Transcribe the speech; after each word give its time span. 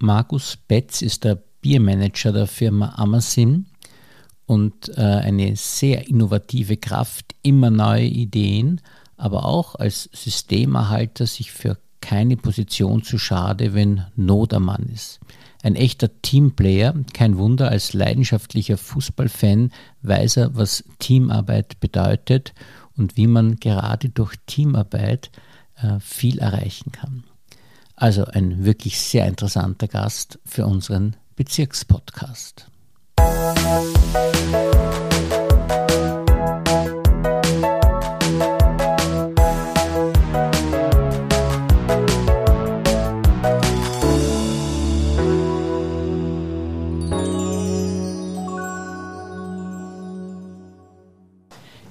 Markus 0.00 0.56
Betz 0.56 1.02
ist 1.02 1.24
der 1.24 1.38
Biermanager 1.60 2.32
der 2.32 2.46
Firma 2.46 2.94
Amazon 2.96 3.66
und 4.46 4.88
äh, 4.96 5.00
eine 5.02 5.54
sehr 5.56 6.08
innovative 6.08 6.78
Kraft, 6.78 7.34
immer 7.42 7.70
neue 7.70 8.06
Ideen, 8.06 8.80
aber 9.18 9.44
auch 9.44 9.74
als 9.74 10.08
Systemerhalter 10.12 11.26
sich 11.26 11.52
für 11.52 11.76
keine 12.00 12.38
Position 12.38 13.02
zu 13.02 13.18
schade, 13.18 13.74
wenn 13.74 14.06
Not 14.16 14.54
am 14.54 14.64
Mann 14.64 14.88
ist. 14.92 15.20
Ein 15.62 15.76
echter 15.76 16.08
Teamplayer, 16.22 16.94
kein 17.12 17.36
Wunder, 17.36 17.68
als 17.68 17.92
leidenschaftlicher 17.92 18.78
Fußballfan 18.78 19.70
weiß 20.00 20.38
er, 20.38 20.56
was 20.56 20.82
Teamarbeit 20.98 21.78
bedeutet 21.80 22.54
und 22.96 23.18
wie 23.18 23.26
man 23.26 23.56
gerade 23.56 24.08
durch 24.08 24.34
Teamarbeit 24.46 25.30
äh, 25.76 26.00
viel 26.00 26.38
erreichen 26.38 26.90
kann. 26.90 27.24
Also 28.00 28.24
ein 28.24 28.64
wirklich 28.64 28.98
sehr 28.98 29.26
interessanter 29.26 29.86
Gast 29.86 30.38
für 30.46 30.64
unseren 30.64 31.16
Bezirkspodcast. 31.36 32.66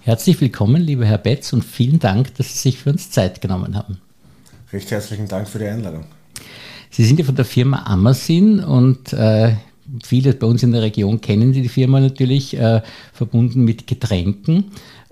Herzlich 0.01 0.41
willkommen, 0.41 0.81
lieber 0.81 1.05
Herr 1.05 1.20
Betz, 1.20 1.53
und 1.53 1.63
vielen 1.63 1.99
Dank, 1.99 2.34
dass 2.34 2.51
Sie 2.53 2.57
sich 2.57 2.79
für 2.79 2.89
uns 2.89 3.12
Zeit 3.12 3.41
genommen 3.41 3.76
haben. 3.76 4.01
Recht 4.71 4.91
herzlichen 4.91 5.27
Dank 5.27 5.47
für 5.47 5.59
die 5.59 5.65
Einladung. 5.65 6.05
Sie 6.91 7.03
sind 7.03 7.19
ja 7.19 7.25
von 7.25 7.35
der 7.35 7.45
Firma 7.45 7.85
Amazon 7.85 8.59
und 8.59 9.13
äh, 9.13 9.55
viele 10.03 10.33
bei 10.33 10.45
uns 10.45 10.63
in 10.63 10.71
der 10.71 10.81
Region 10.81 11.21
kennen 11.21 11.53
die 11.53 11.69
Firma 11.69 11.99
natürlich, 11.99 12.55
äh, 12.57 12.81
verbunden 13.13 13.63
mit 13.63 13.87
Getränken. 13.87 14.71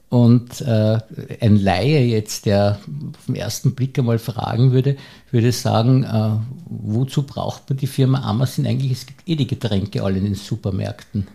Und 0.09 0.61
äh, 0.61 0.99
ein 1.41 1.57
Laie 1.57 2.05
jetzt, 2.05 2.45
der 2.45 2.79
auf 3.17 3.25
den 3.25 3.35
ersten 3.35 3.75
Blick 3.75 3.99
einmal 3.99 4.19
fragen 4.19 4.71
würde, 4.71 4.95
würde 5.31 5.51
sagen, 5.51 6.03
äh, 6.03 6.29
wozu 6.65 7.23
braucht 7.23 7.69
man 7.69 7.77
die 7.77 7.87
Firma 7.87 8.21
Amazon 8.21 8.65
eigentlich? 8.65 8.91
Es 8.93 9.05
gibt 9.05 9.27
eh 9.27 9.35
die 9.35 9.47
Getränke 9.47 10.03
alle 10.03 10.19
in 10.19 10.25
den 10.25 10.35
Supermärkten. 10.35 11.27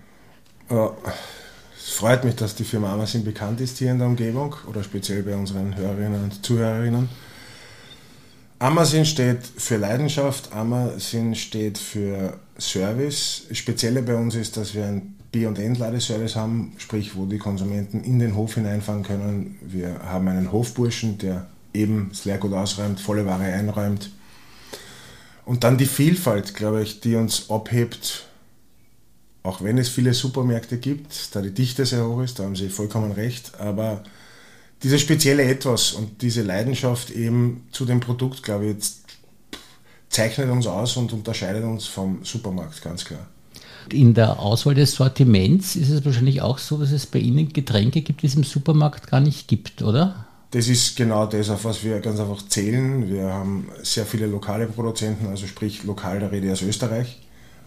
Es 0.69 1.91
freut 1.91 2.25
mich, 2.25 2.37
dass 2.37 2.55
die 2.55 2.65
Firma 2.65 2.95
Amazon 2.95 3.25
bekannt 3.25 3.61
ist 3.61 3.79
hier 3.79 3.91
in 3.91 3.99
der 3.99 4.07
Umgebung 4.07 4.55
oder 4.67 4.83
speziell 4.83 5.23
bei 5.23 5.37
unseren 5.37 5.77
Hörerinnen 5.77 6.25
und 6.25 6.45
Zuhörerinnen. 6.45 7.11
Amazon 8.63 9.05
steht 9.05 9.45
für 9.57 9.77
Leidenschaft, 9.77 10.53
Amazon 10.53 11.35
steht 11.35 11.79
für 11.79 12.39
Service. 12.57 13.43
Spezielle 13.51 14.03
bei 14.03 14.15
uns 14.15 14.37
ist, 14.37 14.57
dass 14.57 14.73
wir 14.73 15.03
Bier- 15.33 15.49
und 15.49 15.59
Entladeservice 15.59 16.37
haben, 16.37 16.73
sprich, 16.79 17.17
wo 17.17 17.27
die 17.27 17.39
Konsumenten 17.39 18.05
in 18.05 18.21
den 18.21 18.37
Hof 18.37 18.55
hineinfahren 18.55 19.03
können. 19.03 19.59
Wir 19.63 19.99
haben 20.05 20.29
einen 20.29 20.53
Hofburschen, 20.53 21.19
der 21.19 21.49
eben 21.75 22.11
das 22.11 22.25
Leergut 22.25 22.53
ausräumt, 22.53 23.01
volle 23.01 23.27
Ware 23.27 23.43
einräumt. 23.43 24.13
Und 25.45 25.65
dann 25.65 25.77
die 25.77 25.87
Vielfalt, 25.87 26.55
glaube 26.55 26.85
ich, 26.85 27.01
die 27.01 27.17
uns 27.17 27.51
abhebt, 27.51 28.29
auch 29.43 29.63
wenn 29.63 29.77
es 29.77 29.89
viele 29.89 30.15
Supermärkte 30.15 30.79
gibt, 30.79 31.35
da 31.35 31.43
die 31.43 31.51
Dichte 31.51 31.85
sehr 31.85 32.07
hoch 32.07 32.23
ist, 32.23 32.39
da 32.39 32.45
haben 32.45 32.55
Sie 32.55 32.69
vollkommen 32.69 33.11
recht, 33.11 33.59
aber 33.59 34.05
dieses 34.83 35.01
spezielle 35.01 35.45
Etwas 35.45 35.93
und 35.93 36.23
diese 36.23 36.43
Leidenschaft 36.43 37.11
eben 37.11 37.65
zu 37.73 37.85
dem 37.85 38.01
Produkt, 38.01 38.43
glaube 38.43 38.67
ich, 38.67 38.77
zeichnet 40.09 40.51
uns 40.51 40.67
aus 40.67 40.97
und 40.97 41.13
unterscheidet 41.13 41.65
uns 41.65 41.87
vom 41.87 42.25
Supermarkt, 42.25 42.83
ganz 42.83 43.05
klar. 43.05 43.27
In 43.91 44.15
der 44.15 44.39
Auswahl 44.39 44.75
des 44.75 44.93
Sortiments 44.93 45.75
ist 45.75 45.91
es 45.91 46.05
wahrscheinlich 46.05 46.41
auch 46.43 46.59
so, 46.59 46.79
dass 46.79 46.93
es 46.93 47.07
bei 47.07 47.19
Ihnen 47.19 47.53
Getränke 47.53 48.03
gibt, 48.03 48.23
die 48.23 48.27
es 48.27 48.35
im 48.35 48.45
Supermarkt 48.45 49.11
gar 49.11 49.21
nicht 49.21 49.49
gibt, 49.49 49.83
oder? 49.83 50.27
Das 50.53 50.69
ist 50.69 50.97
genau 50.97 51.27
das, 51.27 51.49
auf 51.49 51.65
was 51.65 51.83
wir 51.83 51.99
ganz 52.01 52.21
einfach 52.21 52.47
zählen. 52.47 53.09
Wir 53.11 53.25
haben 53.25 53.69
sehr 53.83 54.05
viele 54.05 54.27
lokale 54.27 54.67
Produzenten, 54.67 55.27
also 55.27 55.47
sprich 55.47 55.83
lokal, 55.85 56.21
da 56.21 56.27
rede 56.27 56.53
aus 56.53 56.63
Österreich. 56.63 57.19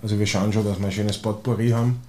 Also 0.01 0.19
wir 0.19 0.27
schauen 0.27 0.53
schon, 0.53 0.65
dass 0.65 0.79
wir 0.79 0.85
ein 0.85 0.91
schönes 0.91 1.17
Potpourri 1.17 1.71
haben. 1.71 1.99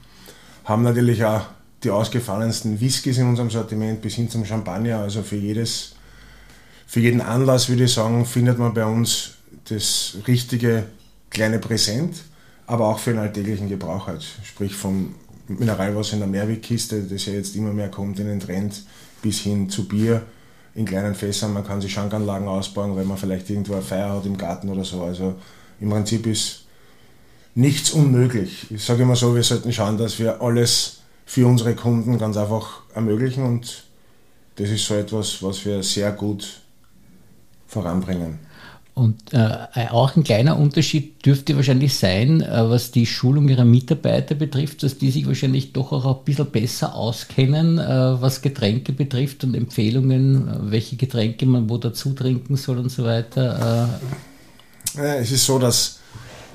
Haben 0.64 0.82
natürlich 0.82 1.24
auch 1.24 1.42
die 1.86 1.90
ausgefallensten 1.90 2.80
Whiskys 2.80 3.18
in 3.18 3.28
unserem 3.28 3.48
Sortiment 3.48 4.02
bis 4.02 4.14
hin 4.14 4.28
zum 4.28 4.44
Champagner. 4.44 4.98
Also 4.98 5.22
für, 5.22 5.36
jedes, 5.36 5.94
für 6.86 7.00
jeden 7.00 7.20
Anlass, 7.20 7.68
würde 7.68 7.84
ich 7.84 7.92
sagen, 7.92 8.26
findet 8.26 8.58
man 8.58 8.74
bei 8.74 8.84
uns 8.84 9.30
das 9.68 10.16
richtige 10.26 10.84
kleine 11.30 11.58
Präsent, 11.58 12.16
aber 12.66 12.88
auch 12.88 12.98
für 12.98 13.10
den 13.10 13.20
alltäglichen 13.20 13.68
Gebrauch 13.68 14.08
halt. 14.08 14.24
Sprich 14.42 14.74
vom 14.74 15.14
Mineralwasser 15.46 16.14
in 16.14 16.20
der 16.20 16.28
Mehrweggkiste, 16.28 17.02
das 17.02 17.26
ja 17.26 17.34
jetzt 17.34 17.54
immer 17.54 17.72
mehr 17.72 17.88
kommt 17.88 18.18
in 18.18 18.26
den 18.26 18.40
Trend, 18.40 18.82
bis 19.22 19.40
hin 19.40 19.70
zu 19.70 19.86
Bier 19.86 20.22
in 20.74 20.84
kleinen 20.84 21.14
Fässern. 21.14 21.52
Man 21.52 21.64
kann 21.64 21.80
sich 21.80 21.92
Schankanlagen 21.92 22.48
ausbauen, 22.48 22.96
wenn 22.96 23.06
man 23.06 23.16
vielleicht 23.16 23.48
irgendwo 23.48 23.74
eine 23.74 23.82
Feier 23.82 24.12
hat 24.12 24.26
im 24.26 24.36
Garten 24.36 24.68
oder 24.68 24.84
so. 24.84 25.02
Also 25.02 25.36
im 25.80 25.90
Prinzip 25.90 26.26
ist 26.26 26.64
nichts 27.54 27.90
unmöglich. 27.90 28.66
Ich 28.70 28.84
sage 28.84 29.04
immer 29.04 29.14
so, 29.14 29.36
wir 29.36 29.44
sollten 29.44 29.72
schauen, 29.72 29.96
dass 29.98 30.18
wir 30.18 30.42
alles 30.42 30.95
für 31.26 31.46
unsere 31.46 31.74
Kunden 31.74 32.18
ganz 32.18 32.36
einfach 32.38 32.82
ermöglichen 32.94 33.44
und 33.44 33.84
das 34.54 34.70
ist 34.70 34.86
so 34.86 34.94
etwas, 34.94 35.42
was 35.42 35.66
wir 35.66 35.82
sehr 35.82 36.12
gut 36.12 36.62
voranbringen. 37.66 38.38
Und 38.94 39.34
äh, 39.34 39.66
auch 39.90 40.16
ein 40.16 40.24
kleiner 40.24 40.58
Unterschied 40.58 41.26
dürfte 41.26 41.54
wahrscheinlich 41.54 41.94
sein, 41.94 42.40
äh, 42.40 42.70
was 42.70 42.92
die 42.92 43.04
Schulung 43.04 43.46
ihrer 43.50 43.66
Mitarbeiter 43.66 44.34
betrifft, 44.34 44.82
dass 44.82 44.96
die 44.96 45.10
sich 45.10 45.26
wahrscheinlich 45.26 45.74
doch 45.74 45.92
auch 45.92 46.20
ein 46.20 46.24
bisschen 46.24 46.50
besser 46.50 46.94
auskennen, 46.94 47.78
äh, 47.78 48.22
was 48.22 48.40
Getränke 48.40 48.94
betrifft 48.94 49.44
und 49.44 49.54
Empfehlungen, 49.54 50.48
äh, 50.48 50.70
welche 50.70 50.96
Getränke 50.96 51.44
man 51.44 51.68
wo 51.68 51.76
dazu 51.76 52.14
trinken 52.14 52.56
soll 52.56 52.78
und 52.78 52.88
so 52.88 53.04
weiter. 53.04 53.90
Äh. 54.94 54.98
Ja, 54.98 55.14
es 55.16 55.30
ist 55.30 55.44
so, 55.44 55.58
dass 55.58 55.98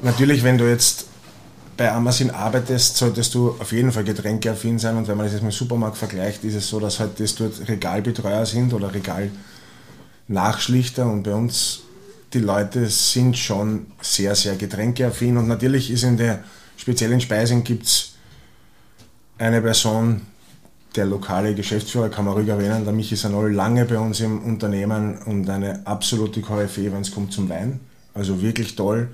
natürlich, 0.01 0.43
wenn 0.43 0.57
du 0.57 0.67
jetzt 0.67 1.10
bei 1.77 1.91
Amazon 1.91 2.29
arbeitest, 2.29 2.97
solltest 2.97 3.33
du 3.33 3.55
auf 3.59 3.71
jeden 3.71 3.91
Fall 3.91 4.03
getränkeaffin 4.03 4.77
sein. 4.79 4.97
Und 4.97 5.07
wenn 5.07 5.17
man 5.17 5.25
das 5.25 5.33
jetzt 5.33 5.43
mit 5.43 5.51
dem 5.51 5.57
Supermarkt 5.57 5.97
vergleicht, 5.97 6.43
ist 6.43 6.55
es 6.55 6.67
so, 6.67 6.79
dass 6.79 6.99
halt 6.99 7.19
das 7.19 7.35
dort 7.35 7.67
Regalbetreuer 7.67 8.45
sind 8.45 8.73
oder 8.73 8.91
Regalnachschlichter. 10.27 11.05
Und 11.05 11.23
bei 11.23 11.33
uns, 11.33 11.81
die 12.33 12.39
Leute 12.39 12.87
sind 12.87 13.37
schon 13.37 13.87
sehr, 14.01 14.35
sehr 14.35 14.55
getränkeaffin. 14.55 15.37
Und 15.37 15.47
natürlich 15.47 15.89
ist 15.91 16.03
in 16.03 16.17
der 16.17 16.43
speziellen 16.77 17.21
Speisung 17.21 17.63
gibt 17.63 17.85
es 17.85 18.13
eine 19.37 19.61
Person, 19.61 20.21
der 20.95 21.05
lokale 21.05 21.55
Geschäftsführer, 21.55 22.09
kann 22.09 22.25
man 22.25 22.33
ruhig 22.33 22.49
erwähnen, 22.49 22.83
der 22.83 22.93
Michi 22.93 23.15
Sanol, 23.15 23.53
lange 23.53 23.85
bei 23.85 23.97
uns 23.97 24.19
im 24.19 24.43
Unternehmen 24.43 25.17
und 25.19 25.49
eine 25.49 25.85
absolute 25.87 26.41
Koryphäe, 26.41 26.91
wenn 26.91 27.01
es 27.01 27.11
kommt 27.11 27.31
zum 27.31 27.47
Wein. 27.49 27.79
Also 28.13 28.41
wirklich 28.41 28.75
toll. 28.75 29.07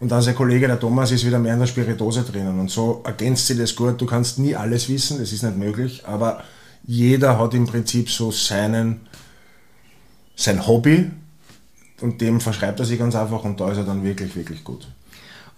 Und 0.00 0.10
dann 0.10 0.22
sein 0.22 0.34
Kollege, 0.34 0.66
der 0.66 0.80
Thomas, 0.80 1.12
ist 1.12 1.26
wieder 1.26 1.38
mehr 1.38 1.54
in 1.54 1.60
der 1.60 1.66
Spiritose 1.66 2.22
drinnen. 2.22 2.58
Und 2.58 2.70
so 2.70 3.02
ergänzt 3.04 3.46
sie 3.46 3.56
das 3.56 3.76
gut. 3.76 4.00
Du 4.00 4.06
kannst 4.06 4.38
nie 4.38 4.56
alles 4.56 4.88
wissen, 4.88 5.18
das 5.18 5.30
ist 5.32 5.42
nicht 5.42 5.58
möglich, 5.58 6.02
aber 6.06 6.42
jeder 6.86 7.38
hat 7.38 7.52
im 7.52 7.66
Prinzip 7.66 8.10
so 8.10 8.30
seinen, 8.30 9.00
sein 10.34 10.66
Hobby 10.66 11.10
und 12.00 12.20
dem 12.22 12.40
verschreibt 12.40 12.80
er 12.80 12.86
sich 12.86 12.98
ganz 12.98 13.14
einfach 13.14 13.44
und 13.44 13.60
da 13.60 13.70
ist 13.70 13.76
er 13.76 13.84
dann 13.84 14.02
wirklich, 14.02 14.34
wirklich 14.34 14.64
gut. 14.64 14.88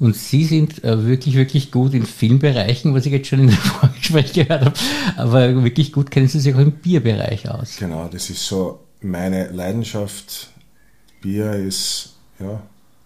Und 0.00 0.16
Sie 0.16 0.44
sind 0.44 0.82
äh, 0.82 1.06
wirklich, 1.06 1.36
wirklich 1.36 1.70
gut 1.70 1.94
in 1.94 2.04
vielen 2.04 2.40
Bereichen, 2.40 2.92
was 2.92 3.06
ich 3.06 3.12
jetzt 3.12 3.28
schon 3.28 3.38
in 3.38 3.46
der 3.46 3.56
Vorgespräch 3.56 4.32
gehört 4.32 4.64
habe. 4.64 4.74
Aber 5.16 5.62
wirklich 5.62 5.92
gut 5.92 6.10
kennen 6.10 6.26
Sie 6.26 6.40
sich 6.40 6.52
auch 6.52 6.58
im 6.58 6.72
Bierbereich 6.72 7.48
aus. 7.48 7.76
Genau, 7.78 8.08
das 8.08 8.28
ist 8.28 8.44
so 8.44 8.80
meine 9.00 9.52
Leidenschaft. 9.52 10.48
Bier 11.20 11.52
ist, 11.52 12.14
ja, 12.40 12.60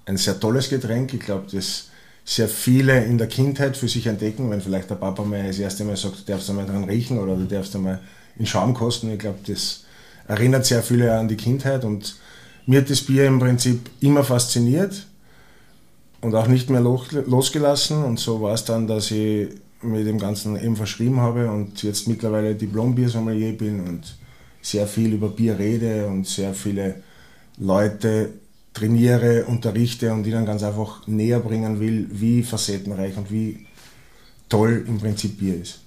ein 0.06 0.16
sehr 0.16 0.40
tolles 0.40 0.70
Getränk. 0.70 1.12
Ich 1.12 1.20
glaube, 1.20 1.46
das 1.52 1.88
sehr 2.24 2.48
viele 2.48 3.04
in 3.04 3.18
der 3.18 3.28
Kindheit 3.28 3.76
für 3.76 3.88
sich 3.88 4.06
entdecken, 4.06 4.50
wenn 4.50 4.60
vielleicht 4.60 4.90
der 4.90 4.96
Papa 4.96 5.22
mal 5.22 5.46
das 5.46 5.58
erste 5.58 5.84
Mal 5.84 5.96
sagt, 5.96 6.20
du 6.20 6.32
darfst 6.32 6.50
einmal 6.50 6.66
dran 6.66 6.84
riechen 6.84 7.18
oder 7.18 7.36
du 7.36 7.44
darfst 7.44 7.74
einmal 7.76 8.00
in 8.36 8.46
Schaum 8.46 8.74
kosten. 8.74 9.12
Ich 9.12 9.18
glaube, 9.18 9.38
das 9.46 9.84
erinnert 10.26 10.66
sehr 10.66 10.82
viele 10.82 11.16
an 11.16 11.28
die 11.28 11.36
Kindheit 11.36 11.84
und 11.84 12.16
mir 12.66 12.80
hat 12.80 12.90
das 12.90 13.02
Bier 13.02 13.26
im 13.26 13.38
Prinzip 13.38 13.88
immer 14.00 14.24
fasziniert 14.24 15.06
und 16.20 16.34
auch 16.34 16.48
nicht 16.48 16.68
mehr 16.68 16.80
losgelassen 16.80 18.02
und 18.02 18.18
so 18.18 18.42
war 18.42 18.54
es 18.54 18.64
dann, 18.64 18.88
dass 18.88 19.12
ich 19.12 19.48
mir 19.82 20.04
dem 20.04 20.18
Ganzen 20.18 20.56
eben 20.60 20.74
verschrieben 20.74 21.20
habe 21.20 21.48
und 21.48 21.84
jetzt 21.84 22.08
mittlerweile 22.08 22.56
Diplom-Biersommelier 22.56 23.56
bin 23.56 23.86
und 23.86 24.16
sehr 24.62 24.88
viel 24.88 25.12
über 25.12 25.28
Bier 25.28 25.60
rede 25.60 26.08
und 26.08 26.26
sehr 26.26 26.54
viele 26.54 27.02
Leute 27.56 28.30
trainiere, 28.76 29.46
unterrichte 29.46 30.12
und 30.12 30.26
ihnen 30.26 30.44
ganz 30.44 30.62
einfach 30.62 31.06
näher 31.06 31.40
bringen 31.40 31.80
will, 31.80 32.08
wie 32.10 32.42
facettenreich 32.42 33.16
und 33.16 33.30
wie 33.30 33.66
toll 34.50 34.84
im 34.86 34.98
Prinzip 34.98 35.38
Bier 35.38 35.62
ist. 35.62 35.80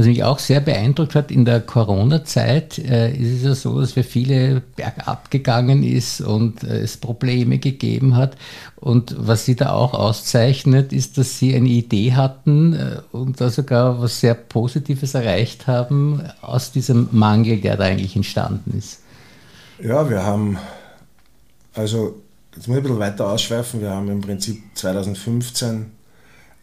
Was 0.00 0.06
mich 0.06 0.24
auch 0.24 0.38
sehr 0.38 0.60
beeindruckt 0.60 1.14
hat, 1.14 1.30
in 1.30 1.44
der 1.44 1.60
Corona-Zeit 1.60 2.78
äh, 2.78 3.12
ist 3.14 3.36
es 3.36 3.42
ja 3.42 3.54
so, 3.54 3.78
dass 3.78 3.96
wir 3.96 4.02
viele 4.02 4.62
bergab 4.74 5.30
gegangen 5.30 5.82
ist 5.82 6.22
und 6.22 6.64
äh, 6.64 6.78
es 6.78 6.96
Probleme 6.96 7.58
gegeben 7.58 8.16
hat. 8.16 8.38
Und 8.76 9.14
was 9.18 9.44
Sie 9.44 9.56
da 9.56 9.72
auch 9.72 9.92
auszeichnet, 9.92 10.94
ist, 10.94 11.18
dass 11.18 11.38
Sie 11.38 11.54
eine 11.54 11.68
Idee 11.68 12.14
hatten 12.14 12.72
äh, 12.72 13.02
und 13.12 13.42
da 13.42 13.50
sogar 13.50 14.00
was 14.00 14.20
sehr 14.20 14.32
Positives 14.32 15.12
erreicht 15.12 15.66
haben 15.66 16.22
aus 16.40 16.72
diesem 16.72 17.10
Mangel, 17.12 17.60
der 17.60 17.76
da 17.76 17.84
eigentlich 17.84 18.16
entstanden 18.16 18.78
ist. 18.78 19.00
Ja, 19.82 20.08
wir 20.08 20.24
haben, 20.24 20.56
also 21.74 22.22
jetzt 22.56 22.68
muss 22.68 22.78
ich 22.78 22.80
ein 22.80 22.84
bisschen 22.84 23.00
weiter 23.00 23.28
ausschweifen, 23.28 23.82
wir 23.82 23.90
haben 23.90 24.08
im 24.08 24.22
Prinzip 24.22 24.62
2015 24.72 25.99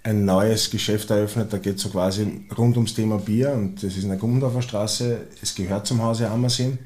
ein 0.07 0.24
neues 0.24 0.69
Geschäft 0.69 1.09
eröffnet, 1.09 1.51
da 1.51 1.57
geht 1.57 1.75
es 1.75 1.81
so 1.81 1.89
quasi 1.89 2.45
rund 2.57 2.77
ums 2.77 2.94
Thema 2.94 3.18
Bier 3.18 3.51
und 3.51 3.83
das 3.83 3.98
ist 3.98 4.04
in 4.04 4.09
der 4.09 4.18
Gummendorfer 4.18 4.62
Straße, 4.62 5.19
es 5.42 5.54
gehört 5.54 5.86
zum 5.86 6.01
Hause 6.01 6.30
Ammersee. 6.30 6.77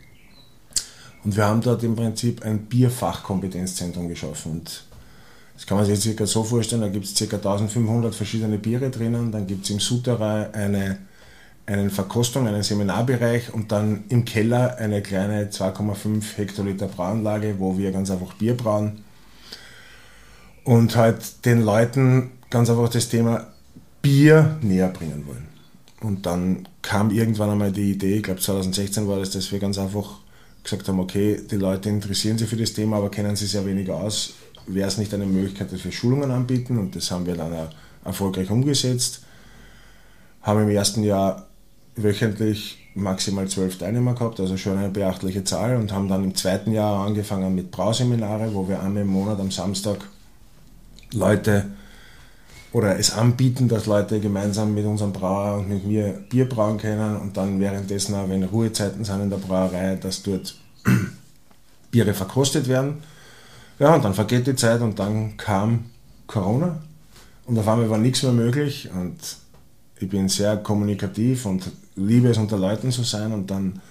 Und 1.23 1.35
wir 1.35 1.45
haben 1.45 1.61
dort 1.61 1.83
im 1.83 1.95
Prinzip 1.95 2.43
ein 2.43 2.65
Bierfachkompetenzzentrum 2.65 4.07
geschaffen. 4.07 4.53
Und 4.53 4.85
das 5.53 5.67
kann 5.67 5.77
man 5.77 5.85
sich 5.85 5.93
jetzt 5.93 6.03
circa 6.03 6.25
so 6.25 6.43
vorstellen, 6.43 6.81
da 6.81 6.87
gibt 6.87 7.05
es 7.05 7.13
ca. 7.13 7.35
1500 7.35 8.15
verschiedene 8.15 8.57
Biere 8.57 8.89
drinnen, 8.89 9.31
dann 9.31 9.45
gibt 9.45 9.65
es 9.65 9.69
im 9.69 9.79
Souterrain 9.79 10.51
eine, 10.55 10.97
eine 11.67 11.91
Verkostung, 11.91 12.47
einen 12.47 12.63
Seminarbereich 12.63 13.53
und 13.53 13.71
dann 13.71 14.05
im 14.09 14.25
Keller 14.25 14.77
eine 14.79 15.03
kleine 15.03 15.51
2,5 15.51 16.37
Hektoliter 16.37 16.87
Brauanlage, 16.87 17.59
wo 17.59 17.77
wir 17.77 17.91
ganz 17.91 18.09
einfach 18.09 18.33
Bier 18.33 18.57
brauen. 18.57 19.03
Und 20.63 20.95
halt 20.95 21.45
den 21.45 21.61
Leuten 21.61 22.31
ganz 22.51 22.69
einfach 22.69 22.89
das 22.89 23.09
Thema 23.09 23.47
Bier 24.03 24.57
näher 24.61 24.89
bringen 24.89 25.25
wollen. 25.25 25.47
Und 26.01 26.25
dann 26.25 26.67
kam 26.81 27.09
irgendwann 27.11 27.49
einmal 27.49 27.71
die 27.71 27.91
Idee, 27.91 28.17
ich 28.17 28.23
glaube 28.23 28.39
2016 28.39 29.07
war 29.07 29.19
das, 29.19 29.31
dass 29.31 29.51
wir 29.51 29.59
ganz 29.59 29.77
einfach 29.77 30.19
gesagt 30.63 30.87
haben, 30.87 30.99
okay, 30.99 31.39
die 31.49 31.55
Leute 31.55 31.89
interessieren 31.89 32.37
sich 32.37 32.49
für 32.49 32.55
das 32.55 32.73
Thema, 32.73 32.97
aber 32.97 33.09
kennen 33.09 33.35
sich 33.35 33.51
sehr 33.51 33.65
weniger 33.65 33.95
aus. 33.95 34.33
Wäre 34.67 34.87
es 34.87 34.97
nicht 34.97 35.13
eine 35.13 35.25
Möglichkeit, 35.25 35.71
dass 35.71 35.83
wir 35.83 35.91
Schulungen 35.91 36.29
anbieten? 36.29 36.77
Und 36.77 36.95
das 36.95 37.09
haben 37.09 37.25
wir 37.25 37.35
dann 37.35 37.53
auch 37.53 37.69
erfolgreich 38.05 38.49
umgesetzt. 38.51 39.21
Haben 40.41 40.63
im 40.63 40.69
ersten 40.69 41.03
Jahr 41.03 41.47
wöchentlich 41.95 42.77
maximal 42.93 43.47
zwölf 43.47 43.77
Teilnehmer 43.77 44.13
gehabt, 44.13 44.39
also 44.39 44.57
schon 44.57 44.77
eine 44.77 44.89
beachtliche 44.89 45.43
Zahl 45.43 45.77
und 45.77 45.91
haben 45.91 46.07
dann 46.07 46.23
im 46.23 46.35
zweiten 46.35 46.71
Jahr 46.71 47.05
angefangen 47.05 47.55
mit 47.55 47.71
Brauseminare, 47.71 48.53
wo 48.53 48.67
wir 48.67 48.81
einmal 48.81 49.03
im 49.03 49.09
Monat 49.09 49.39
am 49.39 49.51
Samstag 49.51 49.99
Leute 51.13 51.65
oder 52.73 52.97
es 52.97 53.11
anbieten, 53.11 53.67
dass 53.67 53.85
Leute 53.85 54.19
gemeinsam 54.19 54.73
mit 54.73 54.85
unserem 54.85 55.11
Brauer 55.11 55.57
und 55.59 55.69
mit 55.69 55.85
mir 55.85 56.23
Bier 56.29 56.47
brauen 56.47 56.77
können 56.77 57.17
und 57.17 57.35
dann 57.35 57.59
währenddessen 57.59 58.15
auch, 58.15 58.29
wenn 58.29 58.43
Ruhezeiten 58.43 59.03
sind 59.03 59.21
in 59.21 59.29
der 59.29 59.37
Brauerei, 59.37 59.95
dass 59.95 60.23
dort 60.23 60.55
Biere 61.91 62.13
verkostet 62.13 62.67
werden. 62.67 63.03
Ja, 63.79 63.95
und 63.95 64.05
dann 64.05 64.13
vergeht 64.13 64.47
die 64.47 64.55
Zeit 64.55 64.81
und 64.81 64.99
dann 64.99 65.35
kam 65.37 65.85
Corona 66.27 66.79
und 67.45 67.57
auf 67.57 67.67
einmal 67.67 67.89
war 67.89 67.97
nichts 67.97 68.23
mehr 68.23 68.31
möglich 68.31 68.89
und 68.93 69.17
ich 69.99 70.09
bin 70.09 70.29
sehr 70.29 70.57
kommunikativ 70.57 71.45
und 71.45 71.71
liebe 71.95 72.29
es 72.29 72.37
unter 72.37 72.57
Leuten 72.57 72.91
zu 72.91 73.03
sein 73.03 73.33
und 73.33 73.51
dann 73.51 73.81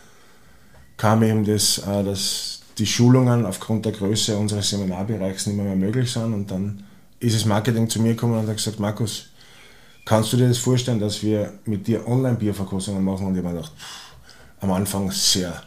kam 0.96 1.22
eben 1.22 1.44
das, 1.44 1.78
äh, 1.78 2.02
dass 2.02 2.60
die 2.78 2.86
Schulungen 2.86 3.44
aufgrund 3.44 3.84
der 3.84 3.92
Größe 3.92 4.36
unseres 4.36 4.70
Seminarbereichs 4.70 5.46
nicht 5.46 5.56
mehr, 5.56 5.66
mehr 5.66 5.76
möglich 5.76 6.10
sind 6.10 6.32
und 6.32 6.50
dann 6.50 6.84
ist 7.20 7.36
das 7.36 7.44
Marketing 7.44 7.88
zu 7.88 8.00
mir 8.00 8.14
gekommen 8.14 8.38
und 8.38 8.48
hat 8.48 8.56
gesagt, 8.56 8.80
Markus, 8.80 9.26
kannst 10.04 10.32
du 10.32 10.36
dir 10.36 10.48
das 10.48 10.58
vorstellen, 10.58 10.98
dass 10.98 11.22
wir 11.22 11.52
mit 11.66 11.86
dir 11.86 12.06
Online-Bierverkostungen 12.08 13.04
machen? 13.04 13.26
Und 13.26 13.34
ich 13.34 13.44
habe 13.44 13.54
mir 13.54 13.60
gedacht, 13.60 13.72
pff, 13.78 14.10
am 14.60 14.72
Anfang 14.72 15.10
sehr 15.10 15.62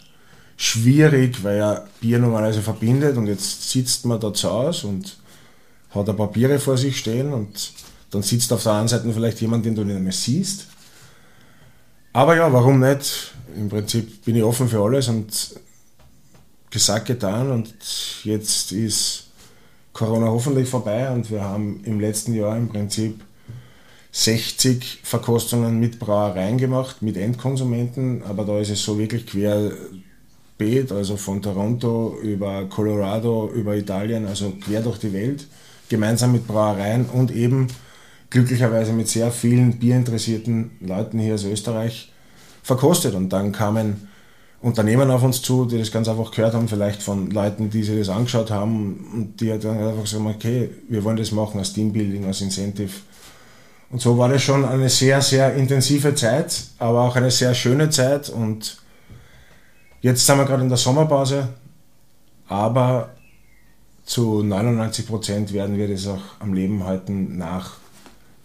schwierig, 0.58 1.44
weil 1.44 1.58
ja 1.58 1.86
Bier 2.00 2.20
normalerweise 2.20 2.62
verbindet 2.62 3.18
und 3.18 3.28
jetzt 3.28 3.70
sitzt 3.70 4.06
man 4.06 4.20
da 4.20 4.34
zu 4.34 4.50
Hause 4.50 4.88
und 4.88 5.18
hat 5.92 6.10
ein 6.10 6.16
paar 6.16 6.32
Biere 6.32 6.60
vor 6.60 6.78
sich 6.78 6.98
stehen 6.98 7.34
und 7.34 7.72
dann 8.12 8.24
sitzt 8.24 8.52
auf 8.54 8.64
der 8.64 8.74
anderen 8.74 8.88
Seite 8.88 9.14
vielleicht 9.14 9.42
jemand, 9.42 9.66
den 9.66 9.76
du 9.76 9.84
nicht 9.84 10.00
mehr 10.00 10.12
siehst. 10.12 10.68
Aber 12.14 12.36
ja, 12.36 12.52
warum 12.52 12.80
nicht? 12.80 13.34
Im 13.56 13.70
Prinzip 13.70 14.24
bin 14.26 14.36
ich 14.36 14.44
offen 14.44 14.68
für 14.68 14.82
alles 14.84 15.08
und 15.08 15.56
gesagt, 16.70 17.08
getan 17.08 17.52
und 17.52 17.74
jetzt 18.24 18.72
ist 18.72 19.28
Corona 19.94 20.28
hoffentlich 20.28 20.68
vorbei 20.68 21.10
und 21.12 21.30
wir 21.30 21.44
haben 21.44 21.82
im 21.86 22.00
letzten 22.00 22.34
Jahr 22.34 22.58
im 22.58 22.68
Prinzip 22.68 23.22
60 24.12 25.00
Verkostungen 25.04 25.80
mit 25.80 26.00
Brauereien 26.00 26.58
gemacht, 26.58 27.02
mit 27.02 27.16
Endkonsumenten, 27.16 28.24
aber 28.24 28.44
da 28.44 28.60
ist 28.60 28.70
es 28.70 28.84
so 28.84 28.98
wirklich 28.98 29.26
querbeet, 29.26 30.92
also 30.92 31.16
von 31.16 31.42
Toronto 31.42 32.18
über 32.22 32.66
Colorado, 32.66 33.52
über 33.54 33.76
Italien, 33.76 34.28
also 34.28 34.54
quer 34.64 34.82
durch 34.82 35.00
die 35.00 35.14
Welt, 35.14 35.48
gemeinsam 35.90 36.32
mit 36.32 36.48
Brauereien 36.48 37.06
und 37.06 37.32
eben 37.32 37.68
glücklicherweise 38.30 38.94
mit 38.94 39.08
sehr 39.08 39.32
vielen 39.32 39.78
bierinteressierten 39.78 40.72
Leuten 40.82 41.20
hier 41.20 41.36
aus 41.36 41.44
Österreich 41.44 42.12
verkostet. 42.64 43.14
Und 43.14 43.30
dann 43.30 43.52
kamen 43.52 44.08
Unternehmen 44.64 45.12
auf 45.12 45.24
uns 45.24 45.42
zu, 45.42 45.66
die 45.66 45.78
das 45.78 45.92
ganz 45.92 46.08
einfach 46.08 46.32
gehört 46.32 46.54
haben, 46.54 46.70
vielleicht 46.70 47.04
von 47.04 47.30
Leuten, 47.32 47.70
die 47.70 47.84
sich 47.84 48.00
das 48.00 48.08
angeschaut 48.08 48.50
haben 48.50 49.06
und 49.14 49.42
die 49.42 49.48
dann 49.60 49.78
einfach 49.78 50.12
haben, 50.14 50.28
okay, 50.28 50.70
wir 50.88 51.04
wollen 51.04 51.18
das 51.18 51.34
machen 51.34 51.60
als 51.60 51.74
Teambuilding, 51.74 52.26
als 52.26 52.40
Incentive. 52.40 52.94
Und 53.92 54.00
so 54.02 54.18
war 54.18 54.30
das 54.30 54.42
schon 54.42 54.64
eine 54.64 54.88
sehr, 54.88 55.22
sehr 55.22 55.54
intensive 55.56 56.16
Zeit, 56.16 56.64
aber 56.80 57.02
auch 57.02 57.16
eine 57.18 57.30
sehr 57.30 57.54
schöne 57.54 57.90
Zeit 57.90 58.30
und 58.30 58.78
jetzt 60.02 60.26
sind 60.26 60.38
wir 60.38 60.46
gerade 60.46 60.64
in 60.64 60.70
der 60.70 60.78
Sommerpause, 60.78 61.50
aber 62.48 63.10
zu 64.06 64.44
99 64.44 65.06
Prozent 65.06 65.54
werden 65.54 65.78
wir 65.78 65.90
das 65.90 66.08
auch 66.08 66.22
am 66.40 66.54
Leben 66.54 66.86
halten 66.86 67.38
nach 67.38 67.74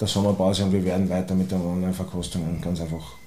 der 0.00 0.08
Sommerpause 0.08 0.64
und 0.64 0.72
wir 0.72 0.84
werden 0.84 1.08
weiter 1.08 1.36
mit 1.36 1.52
den 1.52 1.60
Online-Verkostungen 1.60 2.60
ganz 2.60 2.80
einfach 2.80 3.17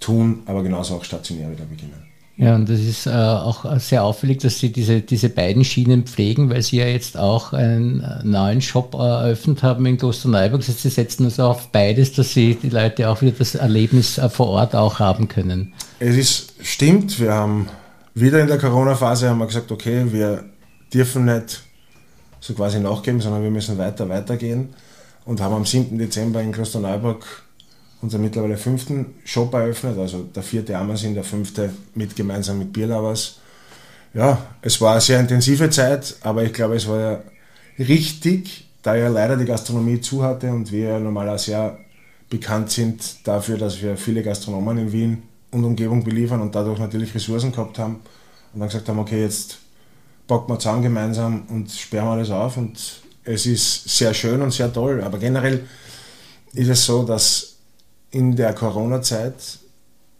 tun, 0.00 0.42
aber 0.46 0.62
genauso 0.62 0.96
auch 0.96 1.04
stationär 1.04 1.50
wieder 1.50 1.64
beginnen. 1.64 2.06
Ja, 2.38 2.54
und 2.54 2.68
das 2.68 2.80
ist 2.80 3.06
äh, 3.06 3.10
auch 3.10 3.64
sehr 3.80 4.04
auffällig, 4.04 4.38
dass 4.40 4.58
Sie 4.58 4.70
diese, 4.70 5.00
diese 5.00 5.30
beiden 5.30 5.64
Schienen 5.64 6.04
pflegen, 6.04 6.50
weil 6.50 6.60
Sie 6.60 6.76
ja 6.76 6.86
jetzt 6.86 7.16
auch 7.16 7.54
einen 7.54 8.02
äh, 8.02 8.22
neuen 8.24 8.60
Shop 8.60 8.92
eröffnet 8.92 9.62
haben 9.62 9.86
in 9.86 9.96
Klosterneuburg. 9.96 10.60
Das 10.60 10.68
heißt, 10.68 10.82
Sie 10.82 10.90
setzen 10.90 11.24
also 11.24 11.44
auf 11.44 11.68
beides, 11.68 12.12
dass 12.12 12.34
Sie 12.34 12.54
die 12.54 12.68
Leute 12.68 13.08
auch 13.08 13.22
wieder 13.22 13.32
das 13.38 13.54
Erlebnis 13.54 14.18
äh, 14.18 14.28
vor 14.28 14.48
Ort 14.48 14.74
auch 14.74 14.98
haben 14.98 15.28
können. 15.28 15.72
Es 15.98 16.14
ist, 16.14 16.52
stimmt, 16.60 17.18
wir 17.18 17.32
haben 17.32 17.70
wieder 18.12 18.40
in 18.42 18.48
der 18.48 18.58
Corona-Phase 18.58 19.30
haben 19.30 19.38
wir 19.38 19.46
gesagt, 19.46 19.72
okay, 19.72 20.04
wir 20.12 20.44
dürfen 20.92 21.24
nicht 21.24 21.62
so 22.40 22.52
quasi 22.52 22.80
nachgeben, 22.80 23.22
sondern 23.22 23.42
wir 23.42 23.50
müssen 23.50 23.78
weiter, 23.78 24.10
weitergehen 24.10 24.74
und 25.24 25.40
haben 25.40 25.54
am 25.54 25.64
7. 25.64 25.96
Dezember 25.96 26.42
in 26.42 26.52
Klosterneuburg 26.52 27.45
unseren 28.06 28.22
mittlerweile 28.22 28.56
fünften 28.56 29.14
Shop 29.24 29.52
eröffnet, 29.52 29.98
also 29.98 30.22
der 30.22 30.44
vierte 30.44 30.78
Amazon, 30.78 31.14
der 31.14 31.24
fünfte 31.24 31.70
mit 31.96 32.14
gemeinsam 32.14 32.60
mit 32.60 32.72
Bierlovers. 32.72 33.38
Ja, 34.14 34.46
es 34.62 34.80
war 34.80 34.92
eine 34.92 35.00
sehr 35.00 35.18
intensive 35.18 35.68
Zeit, 35.70 36.14
aber 36.20 36.44
ich 36.44 36.52
glaube, 36.52 36.76
es 36.76 36.86
war 36.86 37.00
ja 37.00 37.22
richtig, 37.80 38.68
da 38.82 38.94
ja 38.94 39.08
leider 39.08 39.36
die 39.36 39.44
Gastronomie 39.44 40.00
zu 40.00 40.22
hatte 40.22 40.52
und 40.52 40.70
wir 40.70 40.88
ja 40.90 40.98
normal 41.00 41.36
sehr 41.38 41.78
bekannt 42.30 42.70
sind 42.70 43.26
dafür, 43.26 43.58
dass 43.58 43.82
wir 43.82 43.96
viele 43.96 44.22
Gastronomen 44.22 44.78
in 44.78 44.92
Wien 44.92 45.22
und 45.50 45.64
Umgebung 45.64 46.04
beliefern 46.04 46.40
und 46.40 46.54
dadurch 46.54 46.78
natürlich 46.78 47.12
Ressourcen 47.12 47.50
gehabt 47.50 47.76
haben 47.80 47.96
und 48.54 48.60
dann 48.60 48.68
gesagt 48.68 48.88
haben, 48.88 49.00
okay, 49.00 49.22
jetzt 49.22 49.58
packen 50.28 50.48
wir 50.48 50.60
zusammen 50.60 50.82
gemeinsam 50.82 51.42
und 51.48 51.72
sperren 51.72 52.08
alles 52.08 52.30
auf 52.30 52.56
und 52.56 52.78
es 53.24 53.46
ist 53.46 53.88
sehr 53.88 54.14
schön 54.14 54.40
und 54.42 54.52
sehr 54.52 54.72
toll, 54.72 55.02
aber 55.02 55.18
generell 55.18 55.64
ist 56.52 56.68
es 56.68 56.84
so, 56.84 57.02
dass 57.02 57.55
in 58.10 58.36
der 58.36 58.54
Corona-Zeit 58.54 59.58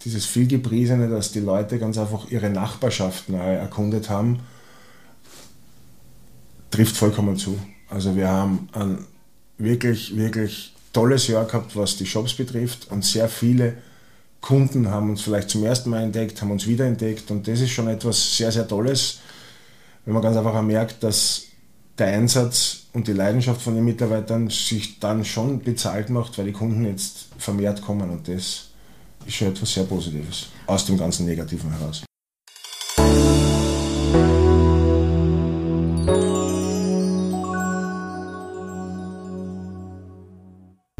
dieses 0.04 0.26
vielgepriesene, 0.26 1.08
dass 1.08 1.32
die 1.32 1.40
Leute 1.40 1.78
ganz 1.78 1.98
einfach 1.98 2.30
ihre 2.30 2.50
Nachbarschaften 2.50 3.34
erkundet 3.34 4.08
haben, 4.08 4.40
trifft 6.70 6.96
vollkommen 6.96 7.36
zu. 7.36 7.58
Also 7.88 8.14
wir 8.14 8.28
haben 8.28 8.68
ein 8.72 8.98
wirklich, 9.58 10.16
wirklich 10.16 10.74
tolles 10.92 11.26
Jahr 11.28 11.44
gehabt, 11.44 11.76
was 11.76 11.96
die 11.96 12.06
Shops 12.06 12.34
betrifft 12.34 12.90
und 12.90 13.04
sehr 13.04 13.28
viele 13.28 13.74
Kunden 14.40 14.90
haben 14.90 15.10
uns 15.10 15.22
vielleicht 15.22 15.50
zum 15.50 15.64
ersten 15.64 15.90
Mal 15.90 16.04
entdeckt, 16.04 16.40
haben 16.40 16.52
uns 16.52 16.66
wiederentdeckt 16.66 17.30
und 17.30 17.48
das 17.48 17.60
ist 17.60 17.70
schon 17.70 17.88
etwas 17.88 18.36
sehr, 18.36 18.52
sehr 18.52 18.68
Tolles, 18.68 19.18
wenn 20.04 20.14
man 20.14 20.22
ganz 20.22 20.36
einfach 20.36 20.62
merkt, 20.62 21.02
dass 21.02 21.46
der 21.98 22.08
Einsatz 22.08 22.86
und 22.92 23.08
die 23.08 23.12
Leidenschaft 23.12 23.62
von 23.62 23.74
den 23.74 23.84
Mitarbeitern 23.84 24.50
sich 24.50 25.00
dann 25.00 25.24
schon 25.24 25.60
bezahlt 25.60 26.10
macht, 26.10 26.36
weil 26.38 26.46
die 26.46 26.52
Kunden 26.52 26.84
jetzt 26.84 27.28
vermehrt 27.38 27.82
kommen 27.82 28.10
und 28.10 28.28
das 28.28 28.68
ist 29.26 29.34
schon 29.34 29.48
etwas 29.48 29.72
sehr 29.72 29.84
Positives 29.84 30.48
aus 30.66 30.84
dem 30.86 30.98
ganzen 30.98 31.26
Negativen 31.26 31.70
heraus. 31.70 32.04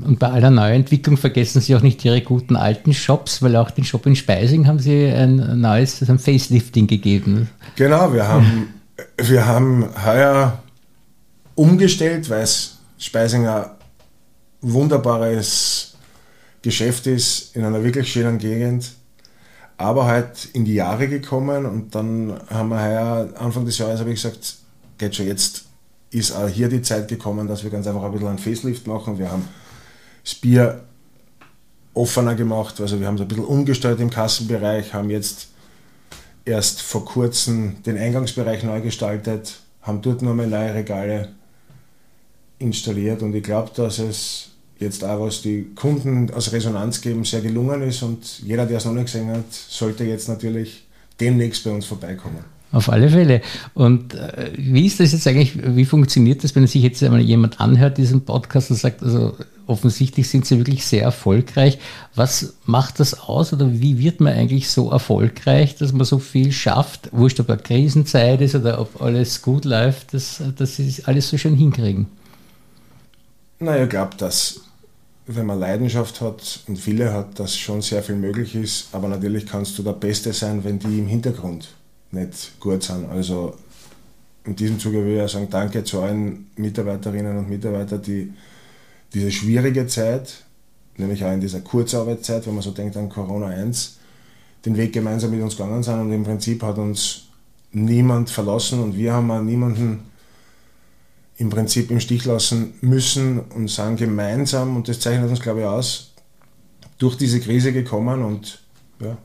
Und 0.02 0.20
bei 0.20 0.30
aller 0.30 0.50
Neuentwicklung 0.50 1.16
vergessen 1.16 1.60
Sie 1.60 1.74
auch 1.74 1.82
nicht 1.82 2.04
Ihre 2.04 2.22
guten 2.22 2.56
alten 2.56 2.94
Shops, 2.94 3.42
weil 3.42 3.56
auch 3.56 3.70
den 3.70 3.84
Shop 3.84 4.06
in 4.06 4.14
Speising 4.16 4.66
haben 4.66 4.78
Sie 4.78 5.06
ein 5.06 5.60
neues 5.60 6.08
ein 6.08 6.18
Facelifting 6.18 6.86
gegeben. 6.86 7.50
Genau, 7.74 8.14
wir 8.14 8.26
haben, 8.26 8.74
wir 9.18 9.46
haben 9.46 9.88
heuer 10.04 10.62
umgestellt, 11.56 12.30
weil 12.30 12.42
es 12.42 12.78
Speisinger 12.98 13.76
wunderbares 14.60 15.94
Geschäft 16.62 17.06
ist 17.06 17.54
in 17.56 17.64
einer 17.64 17.82
wirklich 17.82 18.10
schönen 18.10 18.38
Gegend, 18.38 18.92
aber 19.76 20.06
halt 20.06 20.46
in 20.52 20.64
die 20.64 20.75
Jahre 20.75 21.08
gekommen 21.08 21.66
und 21.66 21.94
dann 21.94 22.40
haben 22.48 22.70
wir 22.70 22.82
heuer, 22.82 23.28
Anfang 23.38 23.64
des 23.64 23.78
Jahres 23.78 24.00
habe 24.00 24.10
ich 24.10 24.22
gesagt, 24.22 24.56
geht 24.98 25.14
schon 25.14 25.26
jetzt 25.26 25.64
ist 26.10 26.32
auch 26.32 26.48
hier 26.48 26.68
die 26.68 26.82
Zeit 26.82 27.08
gekommen, 27.08 27.46
dass 27.46 27.62
wir 27.62 27.70
ganz 27.70 27.86
einfach 27.86 28.04
ein 28.04 28.12
bisschen 28.12 28.28
einen 28.28 28.38
Facelift 28.38 28.86
machen. 28.86 29.18
Wir 29.18 29.30
haben 29.30 29.46
das 30.25 30.34
Bier 30.34 30.82
offener 31.94 32.34
gemacht, 32.34 32.80
also 32.80 33.00
wir 33.00 33.06
haben 33.06 33.16
es 33.16 33.20
ein 33.20 33.28
bisschen 33.28 33.44
umgestellt 33.44 34.00
im 34.00 34.10
Kassenbereich, 34.10 34.94
haben 34.94 35.10
jetzt 35.10 35.48
erst 36.44 36.80
vor 36.80 37.04
kurzem 37.04 37.82
den 37.84 37.98
Eingangsbereich 37.98 38.62
neu 38.62 38.80
gestaltet, 38.80 39.58
haben 39.82 40.00
dort 40.00 40.22
nochmal 40.22 40.46
neue 40.46 40.75
Regale 40.75 41.36
installiert 42.58 43.22
und 43.22 43.34
ich 43.34 43.42
glaube, 43.42 43.70
dass 43.75 43.98
es 43.98 44.50
jetzt 44.78 45.04
auch, 45.04 45.20
was 45.20 45.42
die 45.42 45.66
Kunden 45.75 46.30
als 46.30 46.52
Resonanz 46.52 47.00
geben, 47.00 47.25
sehr 47.25 47.40
gelungen 47.40 47.82
ist 47.82 48.02
und 48.02 48.40
jeder, 48.40 48.66
der 48.66 48.78
es 48.78 48.84
noch 48.84 48.92
nicht 48.92 49.06
gesehen 49.06 49.28
hat, 49.30 49.50
sollte 49.50 50.04
jetzt 50.04 50.28
natürlich 50.28 50.86
demnächst 51.20 51.64
bei 51.64 51.70
uns 51.70 51.86
vorbeikommen. 51.86 52.56
Auf 52.72 52.90
alle 52.90 53.08
Fälle. 53.08 53.42
Und 53.75 54.14
äh, 54.14 54.50
wie 54.56 54.86
ist 54.86 55.00
das 55.00 55.12
jetzt 55.12 55.26
eigentlich, 55.26 55.52
wie 55.56 55.84
funktioniert 55.84 56.42
das, 56.42 56.54
wenn 56.54 56.66
sich 56.66 56.82
jetzt 56.82 57.02
einmal 57.02 57.20
jemand 57.20 57.60
anhört, 57.60 57.96
diesen 57.96 58.22
Podcast 58.22 58.70
und 58.70 58.76
sagt, 58.76 59.02
also 59.02 59.34
offensichtlich 59.66 60.28
sind 60.28 60.46
sie 60.46 60.58
wirklich 60.58 60.84
sehr 60.84 61.02
erfolgreich. 61.02 61.78
Was 62.14 62.54
macht 62.64 63.00
das 63.00 63.18
aus 63.18 63.52
oder 63.52 63.72
wie 63.72 63.98
wird 63.98 64.20
man 64.20 64.32
eigentlich 64.32 64.68
so 64.68 64.90
erfolgreich, 64.90 65.76
dass 65.76 65.92
man 65.92 66.04
so 66.04 66.18
viel 66.18 66.52
schafft, 66.52 67.08
wurscht 67.12 67.40
ob 67.40 67.50
eine 67.50 67.62
Krisenzeit 67.62 68.40
ist 68.40 68.54
oder 68.54 68.80
ob 68.80 69.00
alles 69.00 69.42
gut 69.42 69.64
läuft, 69.64 70.12
dass, 70.12 70.42
dass 70.56 70.76
sie 70.76 71.02
alles 71.04 71.28
so 71.28 71.38
schön 71.38 71.56
hinkriegen? 71.56 72.06
Naja, 73.58 73.84
ich 73.84 73.90
glaube, 73.90 74.16
dass 74.16 74.60
wenn 75.26 75.46
man 75.46 75.58
Leidenschaft 75.58 76.20
hat 76.20 76.60
und 76.68 76.78
viele 76.78 77.12
hat, 77.12 77.40
dass 77.40 77.56
schon 77.56 77.82
sehr 77.82 78.02
viel 78.02 78.14
möglich 78.14 78.54
ist, 78.54 78.88
aber 78.92 79.08
natürlich 79.08 79.44
kannst 79.46 79.76
du 79.76 79.82
der 79.82 79.92
Beste 79.92 80.32
sein, 80.32 80.62
wenn 80.62 80.78
die 80.78 81.00
im 81.00 81.06
Hintergrund 81.06 81.75
nicht 82.12 82.60
gut 82.60 82.84
sind. 82.84 83.08
Also 83.10 83.54
in 84.44 84.54
diesem 84.54 84.78
Zuge 84.78 85.04
will 85.04 85.16
ich 85.16 85.22
auch 85.22 85.28
sagen, 85.28 85.48
danke 85.50 85.82
zu 85.82 86.00
allen 86.00 86.46
Mitarbeiterinnen 86.56 87.36
und 87.38 87.48
Mitarbeitern, 87.48 88.02
die 88.02 88.32
diese 89.12 89.32
schwierige 89.32 89.86
Zeit, 89.88 90.44
nämlich 90.96 91.25
auch 91.25 91.32
in 91.32 91.40
dieser 91.40 91.60
Kurzarbeitszeit, 91.60 92.46
wenn 92.46 92.54
man 92.54 92.62
so 92.62 92.70
denkt 92.70 92.96
an 92.96 93.08
Corona 93.08 93.48
1, 93.48 93.98
den 94.64 94.76
Weg 94.76 94.92
gemeinsam 94.92 95.32
mit 95.32 95.42
uns 95.42 95.56
gegangen 95.56 95.82
sind 95.82 96.00
und 96.00 96.12
im 96.12 96.22
Prinzip 96.22 96.62
hat 96.62 96.78
uns 96.78 97.22
niemand 97.72 98.30
verlassen 98.30 98.80
und 98.80 98.96
wir 98.96 99.12
haben 99.12 99.30
auch 99.30 99.42
niemanden 99.42 100.04
im 101.38 101.50
Prinzip 101.50 101.90
im 101.90 102.00
Stich 102.00 102.25
lassen 102.25 102.75
müssen 102.81 103.40
und 103.40 103.69
sind 103.69 103.97
gemeinsam, 103.97 104.76
und 104.76 104.88
das 104.88 105.00
zeichnet 105.00 105.28
uns, 105.28 105.40
glaube 105.40 105.61
ich, 105.61 105.66
aus, 105.66 106.12
durch 106.99 107.16
diese 107.16 107.40
Krise 107.40 107.73
gekommen 107.73 108.23
und 108.23 108.61
ja, 109.00 109.19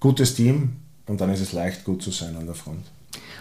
gutes 0.00 0.34
Team 0.34 0.76
und 1.06 1.20
dann 1.20 1.30
ist 1.30 1.40
es 1.40 1.52
leicht, 1.52 1.84
gut 1.84 2.02
zu 2.02 2.10
sein 2.10 2.36
an 2.36 2.46
der 2.46 2.54
Front. 2.54 2.84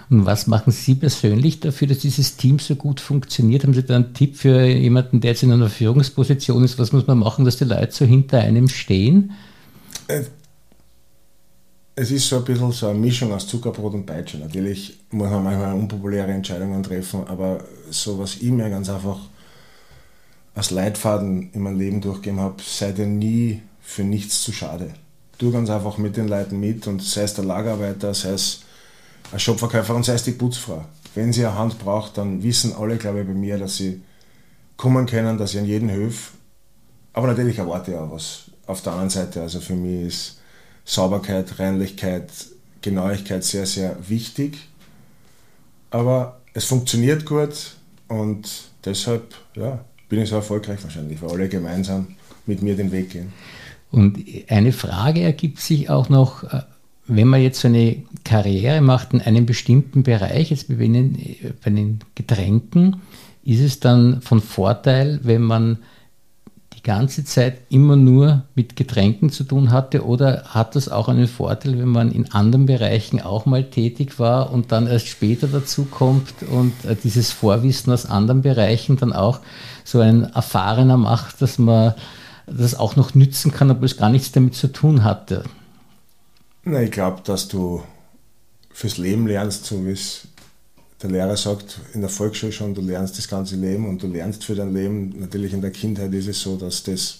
Und 0.09 0.25
was 0.25 0.45
machen 0.45 0.71
Sie 0.71 0.95
persönlich 0.95 1.61
dafür, 1.61 1.87
dass 1.87 1.99
dieses 1.99 2.35
Team 2.35 2.59
so 2.59 2.75
gut 2.75 2.99
funktioniert? 2.99 3.63
Haben 3.63 3.73
Sie 3.73 3.83
da 3.83 3.95
einen 3.95 4.13
Tipp 4.13 4.35
für 4.35 4.65
jemanden, 4.65 5.21
der 5.21 5.31
jetzt 5.31 5.43
in 5.43 5.51
einer 5.53 5.69
Führungsposition 5.69 6.65
ist? 6.65 6.77
Was 6.77 6.91
muss 6.91 7.07
man 7.07 7.17
machen, 7.17 7.45
dass 7.45 7.55
die 7.55 7.63
Leute 7.63 7.93
so 7.93 8.03
hinter 8.03 8.39
einem 8.39 8.67
stehen? 8.67 9.31
Es 11.93 12.09
ist 12.09 12.29
so 12.29 12.37
ein 12.37 12.45
bisschen 12.45 12.71
so 12.71 12.87
eine 12.87 12.97
Mischung 12.97 13.33
aus 13.33 13.47
Zuckerbrot 13.47 13.93
und 13.93 14.05
Peitsche. 14.05 14.37
Natürlich 14.37 14.97
muss 15.11 15.29
man 15.29 15.43
manchmal 15.43 15.73
unpopuläre 15.73 16.31
Entscheidungen 16.31 16.81
treffen, 16.83 17.27
aber 17.27 17.63
so 17.89 18.17
was 18.17 18.35
ich 18.35 18.49
mir 18.49 18.69
ganz 18.69 18.89
einfach 18.89 19.17
als 20.55 20.71
Leitfaden 20.71 21.51
in 21.51 21.61
meinem 21.61 21.79
Leben 21.79 22.01
durchgegeben 22.01 22.39
habe, 22.39 22.61
sei 22.63 22.91
dir 22.91 23.05
nie 23.05 23.61
für 23.81 24.03
nichts 24.03 24.41
zu 24.43 24.53
schade. 24.53 24.93
Tu 25.37 25.51
ganz 25.51 25.69
einfach 25.69 25.97
mit 25.97 26.15
den 26.15 26.27
Leuten 26.27 26.59
mit 26.59 26.87
und 26.87 27.01
sei 27.01 27.23
es 27.23 27.33
der 27.33 27.45
Lagerarbeiter, 27.45 28.13
sei 28.13 28.31
es 28.31 28.61
ein 29.31 29.39
Shopverkäufer 29.39 29.95
und 29.95 30.05
sei 30.05 30.13
es 30.13 30.23
die 30.23 30.31
Putzfrau. 30.31 30.85
Wenn 31.13 31.33
sie 31.33 31.45
eine 31.45 31.57
Hand 31.57 31.77
braucht, 31.79 32.17
dann 32.17 32.41
wissen 32.41 32.73
alle, 32.73 32.97
glaube 32.97 33.21
ich, 33.21 33.27
bei 33.27 33.33
mir, 33.33 33.57
dass 33.57 33.77
sie 33.77 34.01
kommen 34.77 35.05
können, 35.07 35.37
dass 35.37 35.53
ich 35.53 35.59
an 35.59 35.65
jeden 35.65 35.91
Höf, 35.91 36.31
aber 37.13 37.27
natürlich 37.27 37.57
erwarte 37.57 37.91
ich 37.91 37.97
auch 37.97 38.11
was 38.11 38.43
auf 38.65 38.81
der 38.81 38.93
anderen 38.93 39.09
Seite. 39.09 39.41
Also 39.41 39.59
für 39.59 39.75
mich 39.75 40.07
ist 40.07 40.40
Sauberkeit, 40.85 41.59
Reinlichkeit, 41.59 42.29
Genauigkeit 42.81 43.43
sehr, 43.43 43.65
sehr 43.65 43.95
wichtig. 44.07 44.57
Aber 45.89 46.39
es 46.53 46.65
funktioniert 46.65 47.25
gut 47.25 47.75
und 48.07 48.47
deshalb 48.85 49.35
ja, 49.55 49.83
bin 50.09 50.21
ich 50.21 50.29
so 50.29 50.35
erfolgreich 50.35 50.83
wahrscheinlich, 50.83 51.21
weil 51.21 51.31
alle 51.31 51.49
gemeinsam 51.49 52.07
mit 52.45 52.61
mir 52.61 52.75
den 52.75 52.91
Weg 52.91 53.11
gehen. 53.11 53.31
Und 53.91 54.23
eine 54.47 54.71
Frage 54.71 55.21
ergibt 55.21 55.59
sich 55.59 55.89
auch 55.89 56.09
noch, 56.09 56.43
äh, 56.45 56.61
wenn 57.07 57.27
man 57.27 57.41
jetzt 57.41 57.59
so 57.59 57.67
eine 57.67 58.03
Karriere 58.23 58.81
macht 58.81 59.13
in 59.13 59.21
einem 59.21 59.45
bestimmten 59.45 60.03
Bereich, 60.03 60.51
jetzt 60.51 60.69
bei 60.69 60.75
den, 60.75 61.17
bei 61.63 61.71
den 61.71 61.99
Getränken, 62.15 63.01
ist 63.43 63.59
es 63.59 63.79
dann 63.79 64.21
von 64.21 64.41
Vorteil, 64.41 65.19
wenn 65.23 65.41
man 65.41 65.79
die 66.81 66.87
ganze 66.87 67.23
Zeit 67.23 67.61
immer 67.69 67.95
nur 67.95 68.43
mit 68.55 68.75
Getränken 68.75 69.29
zu 69.29 69.43
tun 69.43 69.71
hatte 69.71 70.03
oder 70.03 70.45
hat 70.45 70.75
das 70.75 70.89
auch 70.89 71.09
einen 71.09 71.27
Vorteil, 71.27 71.77
wenn 71.77 71.89
man 71.89 72.11
in 72.11 72.31
anderen 72.31 72.65
Bereichen 72.65 73.21
auch 73.21 73.45
mal 73.45 73.63
tätig 73.65 74.17
war 74.17 74.51
und 74.51 74.71
dann 74.71 74.87
erst 74.87 75.07
später 75.07 75.47
dazu 75.47 75.85
kommt 75.85 76.33
und 76.49 76.73
äh, 76.85 76.95
dieses 76.95 77.31
Vorwissen 77.31 77.93
aus 77.93 78.07
anderen 78.07 78.41
Bereichen 78.41 78.97
dann 78.97 79.13
auch 79.13 79.39
so 79.83 79.99
ein 79.99 80.23
erfahrener 80.23 80.97
macht, 80.97 81.41
dass 81.41 81.59
man 81.59 81.93
das 82.47 82.73
auch 82.73 82.95
noch 82.95 83.13
nützen 83.13 83.51
kann, 83.51 83.69
obwohl 83.69 83.85
es 83.85 83.97
gar 83.97 84.09
nichts 84.09 84.31
damit 84.31 84.55
zu 84.55 84.67
tun 84.67 85.03
hatte? 85.03 85.43
Na, 86.63 86.81
ich 86.81 86.91
glaube, 86.91 87.21
dass 87.23 87.47
du 87.47 87.83
fürs 88.71 88.97
Leben 88.97 89.27
lernst, 89.27 89.65
so 89.65 89.85
wie 89.85 89.91
es 89.91 90.27
der 91.01 91.09
Lehrer 91.09 91.35
sagt 91.35 91.79
in 91.93 92.01
der 92.01 92.09
Volksschule 92.09 92.51
schon, 92.51 92.75
du 92.75 92.81
lernst 92.81 93.17
das 93.17 93.27
ganze 93.27 93.55
Leben 93.55 93.87
und 93.87 94.03
du 94.03 94.07
lernst 94.07 94.43
für 94.43 94.55
dein 94.55 94.73
Leben. 94.73 95.19
Natürlich 95.19 95.53
in 95.53 95.61
der 95.61 95.71
Kindheit 95.71 96.13
ist 96.13 96.27
es 96.27 96.39
so, 96.39 96.57
dass 96.57 96.83
das 96.83 97.19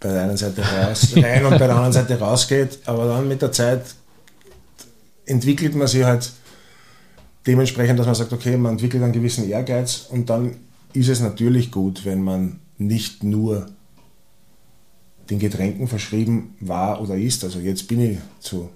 bei 0.00 0.08
der 0.10 0.22
einen 0.22 0.36
Seite 0.36 0.62
raus, 0.62 1.08
rein 1.16 1.44
und 1.44 1.52
bei 1.52 1.66
der 1.66 1.76
anderen 1.76 1.92
Seite 1.92 2.18
rausgeht, 2.18 2.80
aber 2.86 3.06
dann 3.06 3.28
mit 3.28 3.42
der 3.42 3.52
Zeit 3.52 3.84
entwickelt 5.26 5.74
man 5.74 5.86
sich 5.86 6.02
halt 6.02 6.32
dementsprechend, 7.46 7.98
dass 7.98 8.06
man 8.06 8.14
sagt, 8.14 8.32
okay, 8.32 8.56
man 8.56 8.72
entwickelt 8.72 9.02
einen 9.02 9.12
gewissen 9.12 9.48
Ehrgeiz 9.48 10.06
und 10.10 10.30
dann 10.30 10.56
ist 10.92 11.08
es 11.08 11.20
natürlich 11.20 11.70
gut, 11.70 12.04
wenn 12.04 12.22
man 12.22 12.58
nicht 12.78 13.22
nur 13.22 13.66
den 15.28 15.38
Getränken 15.38 15.86
verschrieben 15.86 16.56
war 16.60 17.00
oder 17.00 17.14
ist. 17.14 17.44
Also 17.44 17.60
jetzt 17.60 17.86
bin 17.86 18.00
ich 18.00 18.18
zu 18.40 18.70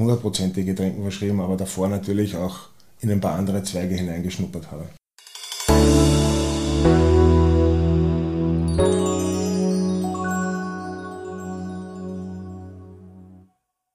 hundertprozentig 0.00 0.66
Getränken 0.66 1.02
verschrieben, 1.02 1.40
aber 1.40 1.56
davor 1.56 1.88
natürlich 1.88 2.36
auch 2.36 2.70
in 3.00 3.10
ein 3.10 3.20
paar 3.20 3.36
andere 3.36 3.62
Zweige 3.62 3.94
hineingeschnuppert 3.94 4.70
habe. 4.70 4.88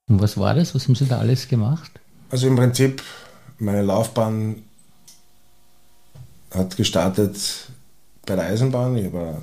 Und 0.08 0.22
was 0.22 0.38
war 0.38 0.54
das? 0.54 0.74
Was 0.74 0.86
haben 0.86 0.94
Sie 0.94 1.06
da 1.06 1.18
alles 1.18 1.48
gemacht? 1.48 1.90
Also 2.30 2.46
im 2.46 2.56
Prinzip, 2.56 3.02
meine 3.58 3.82
Laufbahn 3.82 4.62
hat 6.52 6.76
gestartet 6.76 7.36
bei 8.24 8.36
der 8.36 8.46
Eisenbahn. 8.46 8.96
Ich 8.96 9.06
habe 9.06 9.18
eine 9.18 9.42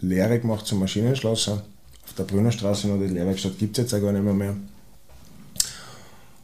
Lehre 0.00 0.38
gemacht 0.38 0.66
zum 0.66 0.78
Maschinenschlosser. 0.78 1.64
Auf 2.04 2.14
der 2.16 2.24
Brünnerstraße, 2.24 2.86
nur 2.88 2.98
die 2.98 3.12
Lehrwerkstatt 3.12 3.58
gibt 3.58 3.78
es 3.78 3.84
jetzt 3.84 3.94
auch 3.94 4.04
gar 4.04 4.12
nicht 4.12 4.24
mehr. 4.24 4.34
mehr 4.34 4.54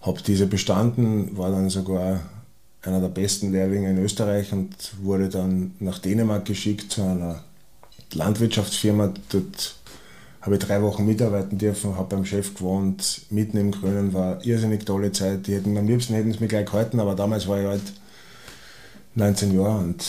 habe 0.00 0.22
diese 0.22 0.46
bestanden, 0.46 1.36
war 1.36 1.50
dann 1.50 1.70
sogar 1.70 2.20
einer 2.82 3.00
der 3.00 3.08
besten 3.08 3.52
Lehrlinge 3.52 3.90
in 3.90 3.98
Österreich 3.98 4.52
und 4.52 4.74
wurde 5.02 5.28
dann 5.28 5.72
nach 5.80 5.98
Dänemark 5.98 6.44
geschickt 6.44 6.92
zu 6.92 7.02
einer 7.02 7.42
Landwirtschaftsfirma. 8.12 9.12
Dort 9.30 9.74
habe 10.40 10.54
ich 10.54 10.60
drei 10.62 10.80
Wochen 10.82 11.04
mitarbeiten 11.04 11.58
dürfen, 11.58 11.96
habe 11.96 12.16
beim 12.16 12.24
Chef 12.24 12.54
gewohnt, 12.54 13.22
mitten 13.30 13.58
im 13.58 13.72
Grünen, 13.72 14.14
war 14.14 14.44
irrsinnig 14.44 14.84
tolle 14.84 15.12
Zeit. 15.12 15.46
Die 15.46 15.54
hätten 15.54 15.76
am 15.76 15.86
liebsten 15.86 16.14
hätten 16.14 16.30
es 16.30 16.40
mir 16.40 16.48
gleich 16.48 16.66
gehalten, 16.66 17.00
aber 17.00 17.14
damals 17.14 17.48
war 17.48 17.60
ich 17.60 17.66
halt 17.66 17.92
19 19.14 19.54
Jahre 19.54 19.78
und 19.78 20.04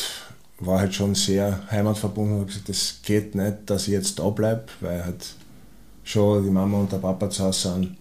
war 0.60 0.80
halt 0.80 0.94
schon 0.94 1.16
sehr 1.16 1.60
heimatverbunden 1.72 2.36
und 2.36 2.40
habe 2.42 2.48
gesagt, 2.48 2.70
das 2.70 3.00
geht 3.04 3.34
nicht, 3.34 3.58
dass 3.66 3.88
ich 3.88 3.94
jetzt 3.94 4.20
da 4.20 4.30
bleibe, 4.30 4.66
weil 4.82 5.04
halt 5.04 5.34
schon 6.04 6.44
die 6.44 6.52
Mama 6.52 6.80
und 6.80 6.92
der 6.92 6.98
Papa 6.98 7.30
zu 7.30 7.44
Hause 7.44 7.70
sind. 7.74 7.98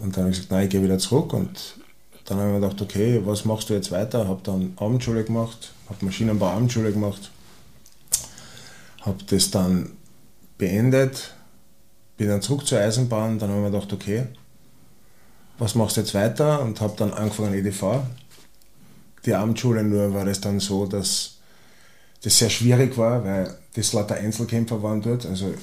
Und 0.00 0.16
dann 0.16 0.24
habe 0.24 0.30
ich 0.30 0.36
gesagt, 0.36 0.52
nein, 0.52 0.64
ich 0.64 0.70
gehe 0.70 0.82
wieder 0.82 0.98
zurück. 0.98 1.32
Und 1.32 1.76
dann 2.24 2.38
habe 2.38 2.48
ich 2.48 2.54
mir 2.54 2.60
gedacht, 2.60 2.82
okay, 2.82 3.22
was 3.24 3.44
machst 3.44 3.70
du 3.70 3.74
jetzt 3.74 3.90
weiter? 3.90 4.28
Habe 4.28 4.40
dann 4.42 4.72
Abendschule 4.76 5.24
gemacht, 5.24 5.72
habe 5.88 6.04
Maschinenbau 6.04 6.48
Abendschule 6.48 6.92
gemacht. 6.92 7.30
habe 9.00 9.18
das 9.26 9.50
dann 9.50 9.92
beendet, 10.58 11.34
bin 12.16 12.28
dann 12.28 12.42
zurück 12.42 12.66
zur 12.66 12.80
Eisenbahn, 12.80 13.38
dann 13.38 13.50
habe 13.50 13.60
ich 13.60 13.64
mir 13.64 13.70
gedacht, 13.70 13.92
okay, 13.92 14.26
was 15.58 15.74
machst 15.74 15.96
du 15.96 16.00
jetzt 16.00 16.14
weiter? 16.14 16.62
Und 16.62 16.80
habe 16.80 16.94
dann 16.96 17.12
angefangen 17.12 17.54
EDV. 17.54 18.00
Die 19.24 19.34
Abendschule 19.34 19.82
nur 19.82 20.14
war 20.14 20.26
es 20.26 20.40
dann 20.40 20.60
so, 20.60 20.86
dass 20.86 21.38
das 22.22 22.38
sehr 22.38 22.50
schwierig 22.50 22.96
war, 22.96 23.24
weil 23.24 23.56
das 23.74 23.92
lauter 23.92 24.16
Einzelkämpfer 24.16 24.82
waren 24.82 25.02
dort. 25.02 25.26
Also 25.26 25.54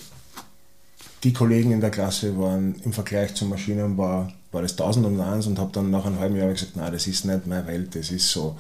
die 1.24 1.34
Kollegen 1.34 1.72
in 1.72 1.82
der 1.82 1.90
Klasse 1.90 2.38
waren 2.38 2.76
im 2.84 2.94
Vergleich 2.94 3.34
zum 3.36 3.50
Maschinenbau 3.50 4.28
war 4.56 4.62
das 4.62 4.72
1000 4.72 5.06
und 5.06 5.20
eins 5.20 5.48
und 5.48 5.60
habe 5.60 5.72
dann 5.74 5.92
nach 5.92 6.06
einem 6.06 6.18
halben 6.18 6.38
Jahr 6.38 6.50
gesagt, 6.50 6.76
nein, 6.76 6.92
das 6.92 7.08
ist 7.08 7.26
nicht 7.26 7.46
meine 7.46 7.68
Welt, 7.68 7.94
das 7.94 8.10
ist 8.10 8.30
so 8.30 8.58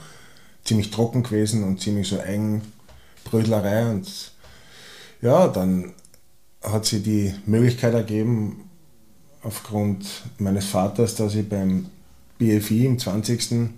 ziemlich 0.63 0.91
trocken 0.91 1.23
gewesen 1.23 1.63
und 1.63 1.79
ziemlich 1.79 2.07
so 2.07 2.17
eng 2.17 2.61
Brödlerei 3.23 3.89
und 3.89 4.31
ja, 5.21 5.47
dann 5.47 5.93
hat 6.61 6.85
sie 6.85 7.01
die 7.01 7.33
Möglichkeit 7.45 7.93
ergeben, 7.93 8.69
aufgrund 9.41 10.05
meines 10.37 10.65
Vaters, 10.65 11.15
dass 11.15 11.35
ich 11.35 11.47
beim 11.47 11.87
BFI 12.37 12.85
im 12.87 12.99
20. 12.99 13.69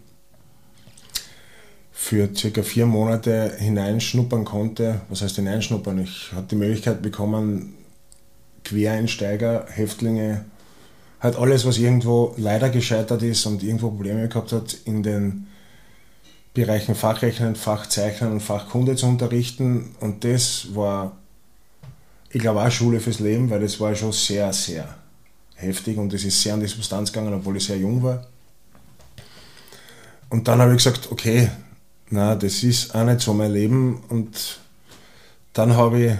für 1.91 2.29
circa 2.35 2.63
vier 2.63 2.85
Monate 2.85 3.53
hineinschnuppern 3.57 4.45
konnte. 4.45 5.01
Was 5.09 5.21
heißt 5.21 5.35
hineinschnuppern? 5.35 5.99
Ich 5.99 6.31
hatte 6.33 6.47
die 6.47 6.55
Möglichkeit 6.55 7.01
bekommen, 7.01 7.76
Quereinsteiger, 8.67 9.65
Häftlinge, 9.69 10.45
halt 11.19 11.35
alles, 11.35 11.65
was 11.65 11.77
irgendwo 11.77 12.33
leider 12.37 12.69
gescheitert 12.69 13.23
ist 13.23 13.45
und 13.45 13.63
irgendwo 13.63 13.89
Probleme 13.89 14.27
gehabt 14.27 14.51
hat, 14.51 14.77
in 14.85 15.03
den 15.03 15.47
Bereichen 16.53 16.95
Fachrechnen, 16.95 17.55
Fachzeichnen 17.55 18.31
und 18.31 18.41
Fachkunde 18.41 18.95
zu 18.95 19.05
unterrichten. 19.05 19.95
Und 19.99 20.23
das 20.23 20.75
war, 20.75 21.17
ich 22.31 22.41
glaube, 22.41 22.61
auch 22.61 22.71
Schule 22.71 22.99
fürs 22.99 23.19
Leben, 23.19 23.49
weil 23.49 23.61
das 23.61 23.79
war 23.79 23.95
schon 23.95 24.11
sehr, 24.11 24.51
sehr 24.53 24.95
heftig 25.55 25.97
und 25.97 26.13
es 26.13 26.23
ist 26.23 26.41
sehr 26.41 26.53
an 26.53 26.59
die 26.59 26.67
Substanz 26.67 27.11
gegangen, 27.11 27.33
obwohl 27.33 27.57
ich 27.57 27.65
sehr 27.65 27.77
jung 27.77 28.03
war. 28.03 28.27
Und 30.29 30.47
dann 30.47 30.59
habe 30.59 30.71
ich 30.71 30.77
gesagt, 30.77 31.11
okay, 31.11 31.49
na, 32.09 32.35
das 32.35 32.63
ist 32.63 32.93
auch 32.93 33.05
nicht 33.05 33.21
so 33.21 33.33
mein 33.33 33.51
Leben. 33.51 34.03
Und 34.09 34.59
dann 35.53 35.75
habe 35.75 36.03
ich 36.03 36.13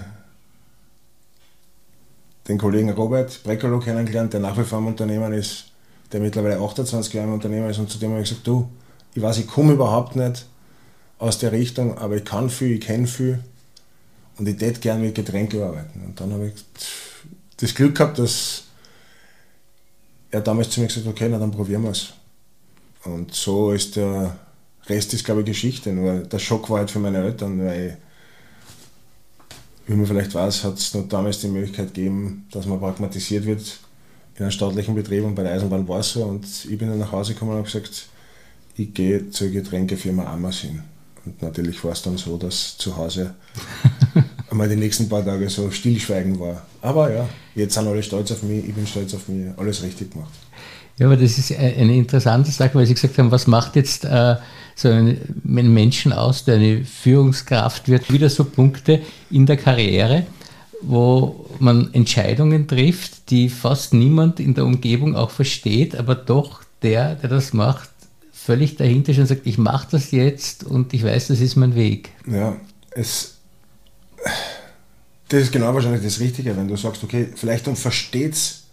den 2.48 2.58
Kollegen 2.58 2.90
Robert 2.92 3.44
Breckerloh 3.44 3.80
kennengelernt, 3.80 4.34
der 4.34 4.40
nach 4.40 4.58
wie 4.58 4.64
vor 4.64 4.80
im 4.80 4.88
Unternehmen 4.88 5.34
ist, 5.34 5.66
der 6.12 6.20
mittlerweile 6.20 6.60
28 6.60 7.14
Jahre 7.14 7.28
im 7.28 7.34
Unternehmen 7.34 7.70
ist. 7.70 7.80
Und 7.80 7.90
zu 7.90 7.98
dem 7.98 8.12
habe 8.12 8.22
ich 8.22 8.30
gesagt, 8.30 8.48
du, 8.48 8.70
ich 9.14 9.22
weiß, 9.22 9.40
ich 9.40 9.48
komme 9.48 9.74
überhaupt 9.74 10.16
nicht 10.16 10.46
aus 11.20 11.40
der 11.40 11.52
Richtung, 11.52 11.98
aber 11.98 12.16
ich 12.16 12.26
kann 12.26 12.50
viel, 12.50 12.74
ich 12.74 12.82
kenne 12.82 13.08
viel 13.08 13.40
und 14.38 14.48
ich 14.48 14.60
hätte 14.62 14.80
gerne 14.80 15.04
mit 15.04 15.16
Getränken 15.16 15.62
arbeiten. 15.62 16.04
Und 16.06 16.20
dann 16.20 16.32
habe 16.32 16.48
ich 16.48 16.54
das 17.58 17.74
Glück 17.74 17.96
gehabt, 17.96 18.20
dass 18.20 18.64
er 20.30 20.42
damals 20.42 20.70
zu 20.70 20.80
mir 20.80 20.88
gesagt 20.88 21.06
hat, 21.06 21.14
okay, 21.14 21.28
na 21.30 21.40
dann 21.40 21.52
probieren 21.52 21.84
wir 21.84 21.92
es. 21.92 22.14
Und 23.04 23.34
so 23.34 23.72
ist 23.72 23.96
der 23.96 24.38
Rest 24.88 25.14
ist, 25.14 25.26
glaube 25.26 25.42
ich, 25.42 25.48
Geschichte. 25.48 25.92
Nur 25.92 26.20
der 26.20 26.40
Schock 26.40 26.70
war 26.70 26.80
halt 26.80 26.92
für 26.92 27.00
meine 27.00 27.24
Eltern, 27.24 27.60
weil, 27.66 27.98
wie 29.88 29.96
man 29.96 30.06
vielleicht 30.06 30.34
weiß, 30.34 30.66
hat 30.66 30.78
es 30.78 30.94
noch 30.94 31.08
damals 31.08 31.40
die 31.40 31.48
Möglichkeit 31.48 31.94
gegeben, 31.94 32.46
dass 32.52 32.66
man 32.66 32.80
pragmatisiert 32.80 33.46
wird 33.46 33.80
in 34.36 34.44
einem 34.44 34.52
staatlichen 34.52 34.94
Betrieb 34.94 35.24
und 35.24 35.34
bei 35.34 35.44
der 35.44 35.54
Eisenbahn 35.54 35.88
war 35.88 36.02
es 36.02 36.12
so. 36.12 36.24
Und 36.24 36.46
ich 36.46 36.78
bin 36.78 36.90
dann 36.90 37.00
nach 37.00 37.12
Hause 37.12 37.34
gekommen 37.34 37.52
und 37.52 37.58
habe 37.58 37.66
gesagt, 37.66 38.08
ich 38.76 38.94
gehe 38.94 39.30
zur 39.32 39.48
Getränkefirma 39.48 40.26
Amazon. 40.26 40.84
Und 41.26 41.42
natürlich 41.42 41.84
war 41.84 41.94
es 41.94 42.04
dann 42.04 42.18
so, 42.18 42.38
dass 42.38 42.78
zu 42.78 42.96
Hause 42.96 43.34
einmal 44.52 44.70
die 44.70 44.76
nächsten 44.76 45.10
paar 45.10 45.26
Tage 45.26 45.50
so 45.50 45.72
Stillschweigen 45.72 46.40
war. 46.40 46.62
Aber 46.82 47.12
ja, 47.12 47.28
jetzt 47.56 47.74
sind 47.74 47.88
alle 47.88 48.04
stolz 48.04 48.32
auf 48.32 48.44
mich, 48.44 48.68
ich 48.68 48.76
bin 48.76 48.86
stolz 48.86 49.14
auf 49.16 49.28
mich, 49.28 49.48
alles 49.58 49.82
richtig 49.82 50.12
gemacht. 50.12 50.32
Ja, 51.00 51.06
aber 51.06 51.18
das 51.18 51.38
ist 51.38 51.52
eine 51.56 51.96
interessante 51.96 52.52
Sache, 52.52 52.74
weil 52.74 52.86
Sie 52.86 52.96
gesagt 52.96 53.18
haben, 53.18 53.30
was 53.30 53.46
macht 53.46 53.76
jetzt 53.76 54.04
äh, 54.04 54.36
so 54.76 54.90
einen 54.90 55.20
Menschen 55.44 56.12
aus, 56.12 56.44
der 56.44 56.56
eine 56.56 56.84
Führungskraft 56.84 57.88
wird? 57.88 58.12
Wieder 58.12 58.30
so 58.30 58.44
Punkte 58.44 59.02
in 59.30 59.46
der 59.46 59.58
Karriere, 59.58 60.26
wo 60.82 61.46
man 61.60 61.94
Entscheidungen 61.94 62.68
trifft, 62.68 63.30
die 63.30 63.50
fast 63.50 63.94
niemand 63.94 64.40
in 64.40 64.56
der 64.56 64.66
Umgebung 64.66 65.16
auch 65.16 65.30
versteht, 65.30 65.96
aber 65.96 66.16
doch 66.16 66.62
der, 66.82 67.16
der 67.16 67.30
das 67.30 67.54
macht, 67.54 67.90
völlig 68.32 68.76
dahinter 68.76 69.14
und 69.20 69.28
sagt, 69.28 69.46
ich 69.46 69.58
mache 69.58 69.88
das 69.92 70.12
jetzt 70.12 70.64
und 70.64 70.94
ich 70.94 71.04
weiß, 71.04 71.28
das 71.28 71.42
ist 71.42 71.58
mein 71.58 71.76
Weg. 71.76 72.10
Ja, 72.26 72.56
es 72.92 73.36
das 75.30 75.42
ist 75.42 75.52
genau 75.52 75.74
wahrscheinlich 75.74 76.04
das 76.04 76.20
Richtige, 76.20 76.56
wenn 76.56 76.68
du 76.68 76.78
sagst, 76.78 77.04
okay, 77.04 77.28
vielleicht 77.36 77.68
versteht 77.68 78.34
es 78.34 78.67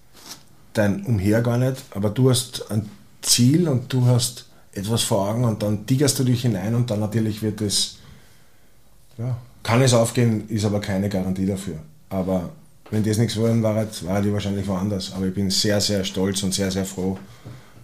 dein 0.74 1.04
Umher 1.04 1.40
gar 1.40 1.58
nicht, 1.58 1.82
aber 1.92 2.10
du 2.10 2.30
hast 2.30 2.70
ein 2.70 2.88
Ziel 3.22 3.68
und 3.68 3.92
du 3.92 4.06
hast 4.06 4.46
etwas 4.72 5.02
vor 5.02 5.28
Augen 5.28 5.44
und 5.44 5.62
dann 5.62 5.86
tigerst 5.86 6.18
du 6.18 6.24
dich 6.24 6.42
hinein 6.42 6.74
und 6.74 6.90
dann 6.90 7.00
natürlich 7.00 7.42
wird 7.42 7.60
es, 7.60 7.98
ja, 9.16 9.36
kann 9.62 9.80
es 9.82 9.94
aufgehen, 9.94 10.48
ist 10.48 10.64
aber 10.64 10.80
keine 10.80 11.08
Garantie 11.08 11.46
dafür. 11.46 11.76
Aber 12.10 12.50
wenn 12.90 13.02
das 13.02 13.18
nichts 13.18 13.36
wollen 13.36 13.62
war, 13.62 13.74
war 13.76 14.22
die 14.22 14.32
wahrscheinlich 14.32 14.66
woanders. 14.66 15.12
Aber 15.14 15.26
ich 15.26 15.34
bin 15.34 15.50
sehr, 15.50 15.80
sehr 15.80 16.04
stolz 16.04 16.42
und 16.42 16.52
sehr, 16.52 16.70
sehr 16.70 16.84
froh, 16.84 17.18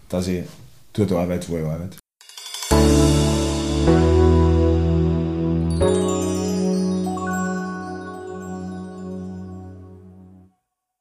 dass 0.08 0.26
ich 0.26 0.44
dort 0.92 1.12
arbeite, 1.12 1.48
wo 1.48 1.56
ich 1.56 1.64
arbeite. 1.64 1.99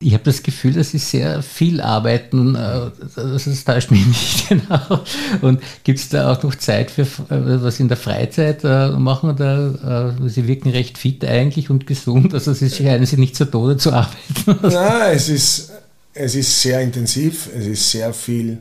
Ich 0.02 0.14
habe 0.14 0.24
das 0.24 0.44
Gefühl, 0.44 0.72
dass 0.72 0.92
Sie 0.92 0.98
sehr 0.98 1.44
viel 1.44 1.82
arbeiten. 1.82 2.56
Äh, 2.56 2.90
das 3.18 3.66
täuscht 3.66 3.92
mich 3.92 4.06
nicht 4.08 4.48
genau. 4.48 5.04
Und 5.42 5.62
gibt 5.84 6.00
es 6.00 6.08
da 6.08 6.32
auch 6.32 6.42
noch 6.42 6.56
Zeit 6.56 6.90
für 6.90 7.02
äh, 7.02 7.62
was 7.62 7.82
in 7.82 7.90
der 7.90 7.98
Freizeit 7.98 8.64
äh, 8.64 8.92
machen? 8.92 9.32
Oder 9.32 10.16
Sie 10.30 10.48
wirken 10.48 10.70
recht 10.70 10.98
fit 10.98 11.26
eigentlich 11.26 11.70
und 11.70 11.86
gesund. 11.86 12.34
Also 12.34 12.54
Sie 12.54 12.70
scheinen 12.70 13.06
Sie 13.06 13.18
nicht 13.18 13.36
zu 13.36 13.44
Tode 13.44 13.76
zu 13.76 13.92
arbeiten. 13.92 14.58
Nein, 14.62 15.18
es 15.18 15.28
ist, 15.28 15.72
es 16.14 16.34
ist 16.34 16.62
sehr 16.62 16.80
intensiv. 16.80 17.50
Es 17.54 17.66
ist 17.66 17.92
sehr 17.92 18.14
viel 18.14 18.60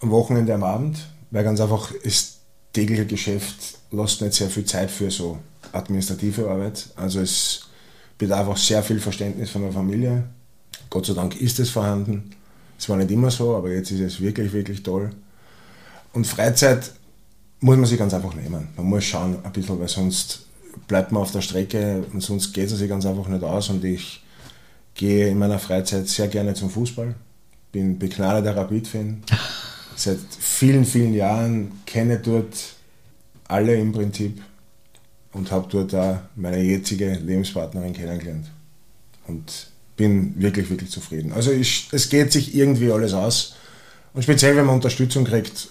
am 0.00 0.10
Wochenende, 0.10 0.54
am 0.54 0.64
Abend, 0.64 0.96
weil 1.30 1.44
ganz 1.44 1.60
einfach 1.60 1.92
das 2.02 2.38
tägliche 2.72 3.04
Geschäft 3.04 3.78
lässt 3.90 4.22
nicht 4.22 4.32
sehr 4.32 4.48
viel 4.48 4.64
Zeit 4.64 4.90
für 4.90 5.10
so 5.10 5.38
administrative 5.72 6.48
Arbeit. 6.48 6.86
Also 6.96 7.20
es 7.20 7.66
bedarf 8.16 8.48
auch 8.48 8.56
sehr 8.56 8.82
viel 8.82 9.00
Verständnis 9.00 9.50
von 9.50 9.60
der 9.60 9.72
Familie 9.72 10.24
Gott 10.92 11.06
sei 11.06 11.14
Dank 11.14 11.40
ist 11.40 11.58
es 11.58 11.70
vorhanden. 11.70 12.32
Es 12.78 12.86
war 12.86 12.98
nicht 12.98 13.10
immer 13.10 13.30
so, 13.30 13.56
aber 13.56 13.70
jetzt 13.70 13.90
ist 13.92 14.00
es 14.00 14.20
wirklich, 14.20 14.52
wirklich 14.52 14.82
toll. 14.82 15.08
Und 16.12 16.26
Freizeit 16.26 16.92
muss 17.60 17.78
man 17.78 17.86
sich 17.86 17.98
ganz 17.98 18.12
einfach 18.12 18.34
nehmen. 18.34 18.68
Man 18.76 18.86
muss 18.86 19.04
schauen 19.04 19.38
ein 19.42 19.52
bisschen, 19.52 19.80
weil 19.80 19.88
sonst 19.88 20.44
bleibt 20.88 21.10
man 21.10 21.22
auf 21.22 21.32
der 21.32 21.40
Strecke 21.40 22.04
und 22.12 22.20
sonst 22.22 22.52
geht 22.52 22.70
es 22.70 22.76
sich 22.76 22.90
ganz 22.90 23.06
einfach 23.06 23.26
nicht 23.26 23.42
aus. 23.42 23.70
Und 23.70 23.82
ich 23.84 24.22
gehe 24.94 25.28
in 25.28 25.38
meiner 25.38 25.58
Freizeit 25.58 26.08
sehr 26.08 26.28
gerne 26.28 26.52
zum 26.52 26.68
Fußball. 26.68 27.14
Bin 27.72 27.98
begnadeter 27.98 28.54
Rapid-Fan. 28.54 29.22
Seit 29.96 30.18
vielen, 30.40 30.84
vielen 30.84 31.14
Jahren 31.14 31.72
kenne 31.86 32.18
dort 32.18 32.74
alle 33.48 33.76
im 33.76 33.92
Prinzip 33.92 34.42
und 35.32 35.50
habe 35.50 35.68
dort 35.70 35.94
auch 35.94 36.18
meine 36.36 36.62
jetzige 36.62 37.14
Lebenspartnerin 37.14 37.94
kennengelernt. 37.94 38.50
Und 39.26 39.71
bin 39.96 40.40
wirklich, 40.40 40.70
wirklich 40.70 40.90
zufrieden. 40.90 41.32
Also 41.32 41.50
ich, 41.50 41.88
es 41.92 42.08
geht 42.08 42.32
sich 42.32 42.54
irgendwie 42.54 42.90
alles 42.90 43.12
aus. 43.12 43.54
Und 44.14 44.22
speziell, 44.22 44.56
wenn 44.56 44.66
man 44.66 44.76
Unterstützung 44.76 45.24
kriegt 45.24 45.68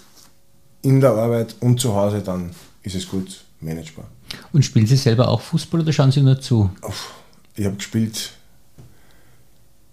in 0.82 1.00
der 1.00 1.10
Arbeit 1.10 1.56
und 1.60 1.80
zu 1.80 1.94
Hause, 1.94 2.20
dann 2.20 2.50
ist 2.82 2.94
es 2.94 3.08
gut 3.08 3.44
managebar. 3.60 4.06
Und 4.52 4.64
spielen 4.64 4.86
Sie 4.86 4.96
selber 4.96 5.28
auch 5.28 5.40
Fußball 5.40 5.80
oder 5.80 5.92
schauen 5.92 6.10
Sie 6.10 6.22
nur 6.22 6.40
zu? 6.40 6.70
Ich 7.54 7.64
habe 7.64 7.76
gespielt 7.76 8.32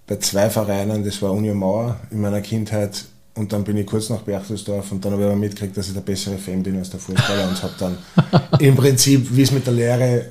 bei 0.08 0.15
zwei 0.18 0.50
Vereinen, 0.50 1.04
das 1.04 1.22
war 1.22 1.32
Union 1.32 1.58
Mauer 1.58 2.00
in 2.10 2.22
meiner 2.22 2.42
Kindheit 2.42 3.06
und 3.36 3.54
dann 3.54 3.63
bin 3.63 3.78
ich 3.78 3.86
kurz 3.86 4.10
nach 4.10 4.22
Berchtesdorf 4.22 4.92
und 4.92 5.06
dann 5.06 5.13
habe 5.13 5.22
ich 5.22 5.28
aber 5.28 5.38
mitgekriegt, 5.38 5.78
dass 5.78 5.88
ich 5.88 5.94
der 5.94 6.02
bessere 6.02 6.38
Fan 6.38 6.63
bin 6.63 6.78
als 6.78 6.89
der 6.89 7.00
Fußballer 7.00 7.48
und 7.48 7.62
habe 7.62 7.74
dann 7.78 7.98
im 8.60 8.76
Prinzip, 8.76 9.28
wie 9.36 9.44
es 9.44 9.52
mit 9.52 9.68
der 9.68 9.74
Lehre 9.74 10.26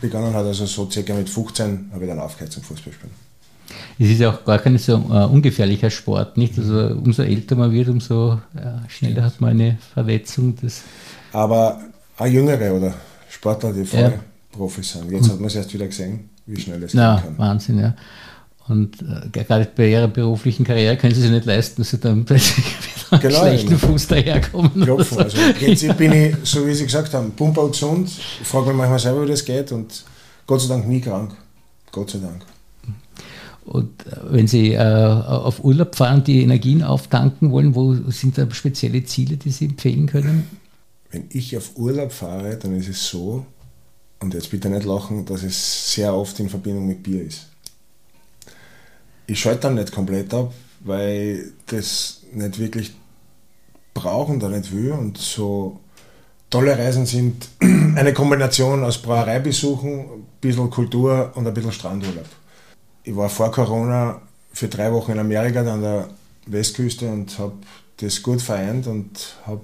begonnen 0.00 0.32
hat, 0.32 0.46
also 0.46 0.64
so 0.64 0.90
circa 0.90 1.12
mit 1.12 1.28
15, 1.28 1.90
habe 1.92 2.04
ich 2.04 2.10
dann 2.10 2.20
aufgehört 2.20 2.52
zum 2.52 2.62
Fußballspielen. 2.62 3.27
Es 3.98 4.08
ist 4.08 4.20
ja 4.20 4.30
auch 4.30 4.44
gar 4.44 4.58
kein 4.58 4.78
so 4.78 4.94
äh, 4.94 5.24
ungefährlicher 5.24 5.90
Sport, 5.90 6.36
nicht? 6.36 6.58
Also 6.58 6.96
umso 6.96 7.22
älter 7.22 7.56
man 7.56 7.72
wird, 7.72 7.88
umso 7.88 8.34
äh, 8.54 8.88
schneller 8.88 9.24
hat 9.24 9.40
man 9.40 9.50
eine 9.50 9.78
Verletzung. 9.94 10.56
Das 10.60 10.82
Aber 11.32 11.80
auch 12.16 12.26
Jüngere 12.26 12.72
oder 12.74 12.94
Sportler, 13.28 13.72
die 13.72 13.84
voll 13.84 14.00
ja. 14.00 14.12
Profis 14.52 14.92
sind. 14.92 15.10
Jetzt 15.10 15.30
hat 15.30 15.38
man 15.38 15.46
es 15.46 15.56
erst 15.56 15.72
wieder 15.74 15.86
gesehen, 15.86 16.30
wie 16.46 16.60
schnell 16.60 16.82
es 16.82 16.92
ja, 16.92 17.16
gehen 17.16 17.24
kann. 17.24 17.38
Wahnsinn, 17.38 17.78
ja. 17.78 17.94
Und 18.68 19.00
äh, 19.00 19.28
gerade 19.32 19.68
bei 19.74 19.88
ihrer 19.88 20.08
beruflichen 20.08 20.64
Karriere 20.64 20.96
können 20.96 21.14
sie 21.14 21.22
sich 21.22 21.30
nicht 21.30 21.46
leisten, 21.46 21.80
dass 21.80 21.90
sie 21.90 21.98
dann 21.98 22.24
plötzlich 22.24 22.66
wieder 23.10 23.18
genau, 23.18 23.40
schlechten 23.40 23.72
ja. 23.72 23.78
Fuß 23.78 24.06
daherkommen. 24.08 24.82
Klopfen. 24.82 25.18
Also 25.18 25.38
im 25.38 25.54
Prinzip 25.54 25.96
bin 25.96 26.12
ich, 26.12 26.36
so 26.42 26.66
wie 26.66 26.74
Sie 26.74 26.84
gesagt 26.84 27.14
haben, 27.14 27.32
pumper 27.32 27.68
gesund. 27.68 28.10
Ich 28.40 28.46
frage 28.46 28.68
mich 28.68 28.76
manchmal 28.76 28.98
selber, 28.98 29.24
wie 29.24 29.30
das 29.30 29.44
geht 29.44 29.72
und 29.72 30.04
Gott 30.46 30.60
sei 30.60 30.68
Dank 30.68 30.86
nie 30.86 31.00
krank. 31.00 31.34
Gott 31.90 32.10
sei 32.10 32.18
Dank. 32.18 32.42
Und 33.68 34.06
äh, 34.06 34.16
wenn 34.30 34.46
Sie 34.46 34.72
äh, 34.72 34.78
auf 34.78 35.62
Urlaub 35.62 35.94
fahren, 35.94 36.24
die 36.24 36.42
Energien 36.42 36.82
auftanken 36.82 37.50
wollen, 37.50 37.74
wo 37.74 37.94
sind 38.10 38.38
da 38.38 38.50
spezielle 38.50 39.04
Ziele, 39.04 39.36
die 39.36 39.50
Sie 39.50 39.66
empfehlen 39.66 40.06
können? 40.06 40.48
Wenn 41.10 41.24
ich 41.30 41.56
auf 41.56 41.76
Urlaub 41.76 42.12
fahre, 42.12 42.56
dann 42.56 42.76
ist 42.76 42.88
es 42.88 43.08
so, 43.08 43.46
und 44.20 44.34
jetzt 44.34 44.50
bitte 44.50 44.68
nicht 44.68 44.84
lachen, 44.84 45.24
dass 45.24 45.42
es 45.42 45.94
sehr 45.94 46.14
oft 46.14 46.38
in 46.40 46.48
Verbindung 46.48 46.86
mit 46.86 47.02
Bier 47.02 47.24
ist. 47.24 47.46
Ich 49.26 49.40
schalte 49.40 49.62
dann 49.62 49.74
nicht 49.74 49.92
komplett 49.92 50.32
ab, 50.34 50.52
weil 50.80 51.52
das 51.66 52.22
nicht 52.32 52.58
wirklich 52.58 52.92
brauche 53.94 54.32
und 54.32 54.50
nicht 54.50 54.72
will. 54.72 54.92
Und 54.92 55.18
so 55.18 55.80
tolle 56.50 56.76
Reisen 56.76 57.06
sind 57.06 57.48
eine 57.60 58.12
Kombination 58.12 58.84
aus 58.84 58.98
Brauereibesuchen, 58.98 60.00
ein 60.00 60.26
bisschen 60.40 60.70
Kultur 60.70 61.32
und 61.34 61.46
ein 61.46 61.54
bisschen 61.54 61.72
Strandurlaub. 61.72 62.26
Ich 63.04 63.16
war 63.16 63.28
vor 63.28 63.50
Corona 63.50 64.20
für 64.52 64.68
drei 64.68 64.92
Wochen 64.92 65.12
in 65.12 65.18
Amerika 65.18 65.60
an 65.60 65.82
der 65.82 66.08
Westküste 66.46 67.08
und 67.08 67.38
habe 67.38 67.54
das 67.98 68.22
gut 68.22 68.40
vereint 68.40 68.86
und 68.86 69.36
habe 69.46 69.60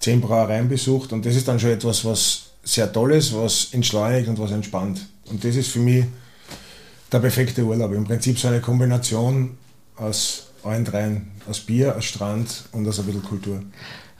zehn 0.00 0.20
Brauereien 0.20 0.68
besucht 0.68 1.12
und 1.12 1.24
das 1.24 1.34
ist 1.34 1.48
dann 1.48 1.58
schon 1.58 1.70
etwas, 1.70 2.04
was 2.04 2.50
sehr 2.62 2.92
toll 2.92 3.12
ist, 3.12 3.34
was 3.34 3.68
entschleunigt 3.72 4.28
und 4.28 4.38
was 4.38 4.50
entspannt. 4.50 5.06
Und 5.30 5.44
das 5.44 5.56
ist 5.56 5.68
für 5.68 5.78
mich 5.78 6.04
der 7.12 7.20
perfekte 7.20 7.62
Urlaub. 7.62 7.92
Im 7.92 8.04
Prinzip 8.04 8.38
so 8.38 8.48
eine 8.48 8.60
Kombination 8.60 9.56
aus 9.96 10.48
allen 10.62 10.84
dreien, 10.84 11.30
aus 11.48 11.60
Bier, 11.60 11.96
aus 11.96 12.04
Strand 12.04 12.64
und 12.72 12.88
aus 12.88 12.98
ein 12.98 13.06
bisschen 13.06 13.22
Kultur. 13.22 13.62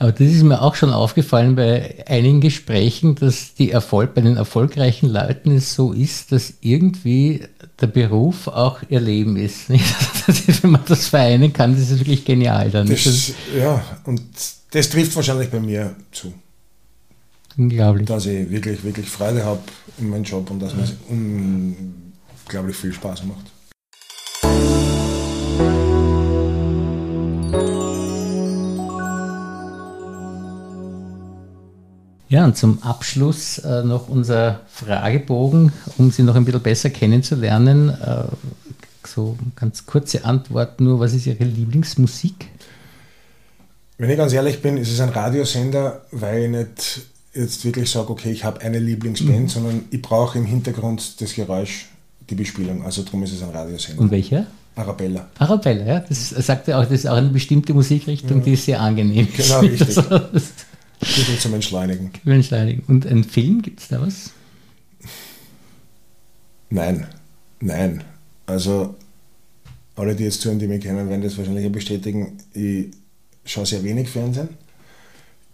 Aber 0.05 0.13
das 0.13 0.29
ist 0.29 0.43
mir 0.43 0.61
auch 0.61 0.75
schon 0.75 0.93
aufgefallen 0.93 1.57
bei 1.57 2.05
einigen 2.07 2.43
Gesprächen, 2.43 3.15
dass 3.15 3.55
die 3.55 3.71
Erfolg 3.71 4.13
bei 4.13 4.21
den 4.21 4.37
erfolgreichen 4.37 5.09
Leuten 5.09 5.51
es 5.51 5.75
so 5.75 5.95
ist, 5.95 6.31
dass 6.31 6.53
irgendwie 6.61 7.43
der 7.81 7.87
Beruf 7.87 8.49
auch 8.49 8.81
ihr 8.91 9.01
Leben 9.01 9.39
ist. 9.39 9.71
Wenn 10.63 10.73
man 10.73 10.83
das 10.87 11.09
vereinen 11.09 11.55
kann, 11.55 11.73
das 11.73 11.91
ist 11.91 12.01
wirklich 12.01 12.23
genial. 12.23 12.71
Dann. 12.71 12.87
Das, 12.87 13.33
ja, 13.59 13.83
und 14.05 14.21
das 14.73 14.91
trifft 14.91 15.17
wahrscheinlich 15.17 15.49
bei 15.49 15.61
mir 15.61 15.97
zu. 16.13 16.35
Unglaublich. 17.57 18.07
Dass 18.07 18.27
ich 18.27 18.51
wirklich, 18.51 18.85
wirklich 18.85 19.09
Freude 19.09 19.43
habe 19.43 19.61
in 19.97 20.11
meinem 20.11 20.25
Job 20.25 20.51
und 20.51 20.61
dass 20.61 20.75
mir 20.75 20.83
es 20.83 20.93
unglaublich 21.09 22.77
viel 22.77 22.93
Spaß 22.93 23.25
macht. 23.25 23.54
Ja, 32.29 32.45
und 32.45 32.57
zum 32.57 32.83
Abschluss 32.83 33.59
äh, 33.59 33.83
noch 33.85 34.09
unser 34.09 34.61
Fragebogen, 34.69 35.73
um 35.99 36.11
Sie 36.11 36.23
noch 36.23 36.37
ein 36.37 36.45
bisschen 36.45 36.63
besser 36.63 36.91
kennenzulernen. 36.91 37.91
Äh, 37.91 38.25
so 39.07 39.37
ganz 39.57 39.85
kurze 39.87 40.25
Antwort 40.25 40.81
nur, 40.81 41.01
was 41.01 41.13
ist 41.13 41.27
Ihre 41.27 41.45
Lieblingsmusik? 41.45 42.49
Wenn 43.99 44.11
ich 44.11 44.17
ganz 44.17 44.33
ehrlich 44.33 44.61
bin, 44.63 44.77
ist 44.77 44.91
es 44.91 45.01
ein 45.01 45.11
Radiosender, 45.11 46.03
weil 46.11 46.45
ich 46.45 46.51
nicht 46.51 47.03
jetzt 47.35 47.65
wirklich 47.65 47.91
sage, 47.91 48.11
okay, 48.11 48.31
ich 48.31 48.45
habe 48.45 48.61
eine 48.61 48.79
Lieblingsband, 48.79 49.41
mhm. 49.41 49.49
sondern 49.49 49.85
ich 49.91 50.01
brauche 50.01 50.39
im 50.39 50.47
Hintergrund 50.47 51.21
das 51.21 51.35
Geräusch, 51.35 51.87
die 52.31 52.35
Bespielung. 52.35 52.85
Also 52.85 53.03
darum 53.03 53.23
ist 53.23 53.33
es 53.33 53.43
ein 53.43 53.51
Radiosender. 53.51 54.01
Und 54.01 54.11
welcher? 54.11 54.47
Arabella. 54.77 55.29
Arabella, 55.39 55.85
ja. 55.85 56.01
Das 56.01 56.31
sagt 56.31 56.69
ja 56.69 56.81
auch, 56.81 56.85
das 56.85 56.93
ist 56.93 57.07
auch 57.07 57.17
eine 57.17 57.29
bestimmte 57.29 57.75
Musikrichtung, 57.75 58.39
ja. 58.39 58.45
die 58.45 58.53
ist 58.55 58.65
sehr 58.65 58.81
angenehm. 58.81 59.29
Genau, 59.37 59.61
richtig. 59.61 59.97
Gut 61.05 61.41
zum 61.41 61.55
Entschleunigen. 61.55 62.11
Entschleunigen. 62.25 62.83
Und 62.89 63.07
ein 63.07 63.25
Film, 63.25 63.63
gibt 63.63 63.81
es 63.81 63.89
da 63.89 64.01
was? 64.01 64.31
Nein, 66.71 67.07
nein. 67.61 68.03
Also 68.47 68.97
alle, 69.97 70.15
die 70.15 70.25
jetzt 70.25 70.41
zuhören, 70.41 70.59
die 70.59 70.67
mich 70.67 70.83
kennen, 70.83 71.09
werden 71.09 71.23
das 71.23 71.39
wahrscheinlich 71.39 71.71
bestätigen. 71.71 72.39
Ich 72.53 72.89
schaue 73.45 73.67
sehr 73.67 73.83
wenig 73.85 74.09
Fernsehen. 74.09 74.49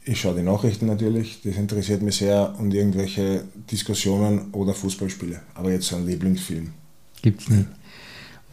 Ich 0.05 0.21
schaue 0.21 0.37
die 0.37 0.43
Nachrichten 0.43 0.87
natürlich, 0.87 1.43
das 1.43 1.57
interessiert 1.57 2.01
mich 2.01 2.17
sehr 2.17 2.55
und 2.59 2.73
irgendwelche 2.73 3.45
Diskussionen 3.71 4.51
oder 4.53 4.73
Fußballspiele. 4.73 5.43
Aber 5.55 5.71
jetzt 5.71 5.89
so 5.89 5.97
ein 5.97 6.07
Lieblingsfilm. 6.07 6.73
Gibt 7.21 7.43
es 7.43 7.49
nicht. 7.51 7.67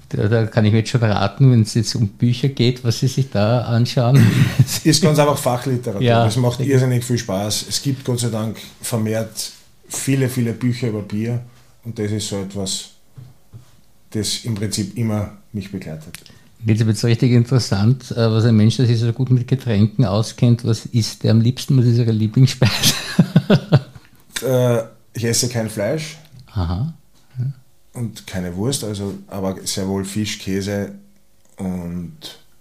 Da, 0.09 0.45
kann 0.45 0.63
ich 0.63 0.71
mir 0.71 0.79
jetzt 0.79 0.89
schon 0.89 1.03
raten, 1.03 1.51
wenn 1.51 1.63
es 1.63 1.73
jetzt 1.73 1.93
um 1.95 2.07
Bücher 2.07 2.47
geht, 2.47 2.83
was 2.83 2.99
Sie 2.99 3.07
sich 3.07 3.29
da 3.29 3.61
anschauen. 3.61 4.25
Ist 4.83 5.01
ganz 5.01 5.19
einfach 5.19 5.37
Fachliteratur. 5.37 6.01
Ja, 6.01 6.23
das 6.23 6.37
macht 6.37 6.61
irrsinnig 6.61 7.03
viel 7.03 7.17
Spaß. 7.17 7.65
Es 7.67 7.81
gibt 7.81 8.05
Gott 8.05 8.19
sei 8.19 8.29
Dank 8.29 8.57
vermehrt 8.81 9.51
viele, 9.89 10.29
viele 10.29 10.53
Bücher 10.53 10.87
über 10.87 11.01
Bier 11.01 11.41
und 11.83 11.97
das 11.99 12.11
ist 12.11 12.27
so 12.27 12.41
etwas, 12.41 12.89
das 14.11 14.43
im 14.45 14.55
Prinzip 14.55 14.97
immer 14.97 15.37
mich 15.53 15.71
begleitet. 15.71 16.13
Jetzt 16.65 16.85
wird 16.85 16.97
es 16.97 17.05
richtig 17.05 17.31
interessant, 17.31 18.11
äh, 18.11 18.31
was 18.31 18.45
ein 18.45 18.55
Mensch, 18.55 18.77
der 18.77 18.87
sich 18.87 18.99
so 18.99 19.11
gut 19.13 19.29
mit 19.29 19.47
Getränken 19.47 20.05
auskennt, 20.05 20.65
was 20.65 20.85
isst 20.87 21.23
der 21.23 21.31
am 21.31 21.41
liebsten, 21.41 21.77
was 21.77 21.85
ist 21.85 21.97
Ihre 21.97 22.11
Lieblingsspeise? 22.11 22.93
äh, 24.43 24.79
ich 25.13 25.23
esse 25.23 25.49
kein 25.49 25.69
Fleisch. 25.69 26.17
Aha. 26.47 26.93
Und 27.97 28.27
keine 28.27 28.55
Wurst, 28.55 28.83
also, 28.83 29.15
aber 29.25 29.57
sehr 29.65 29.87
wohl 29.87 30.05
Fisch, 30.05 30.37
Käse 30.37 30.91
und 31.57 32.13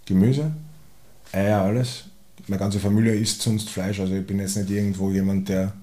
Gemüse, 0.05 0.51
Eier, 1.31 1.61
alles. 1.61 2.05
Meine 2.47 2.59
ganze 2.59 2.79
Familie 2.79 3.13
isst 3.13 3.43
sonst 3.43 3.69
Fleisch, 3.69 3.99
also 3.99 4.15
ich 4.15 4.25
bin 4.25 4.39
jetzt 4.39 4.57
nicht 4.57 4.71
irgendwo 4.71 5.11
jemand, 5.11 5.47
der 5.49 5.73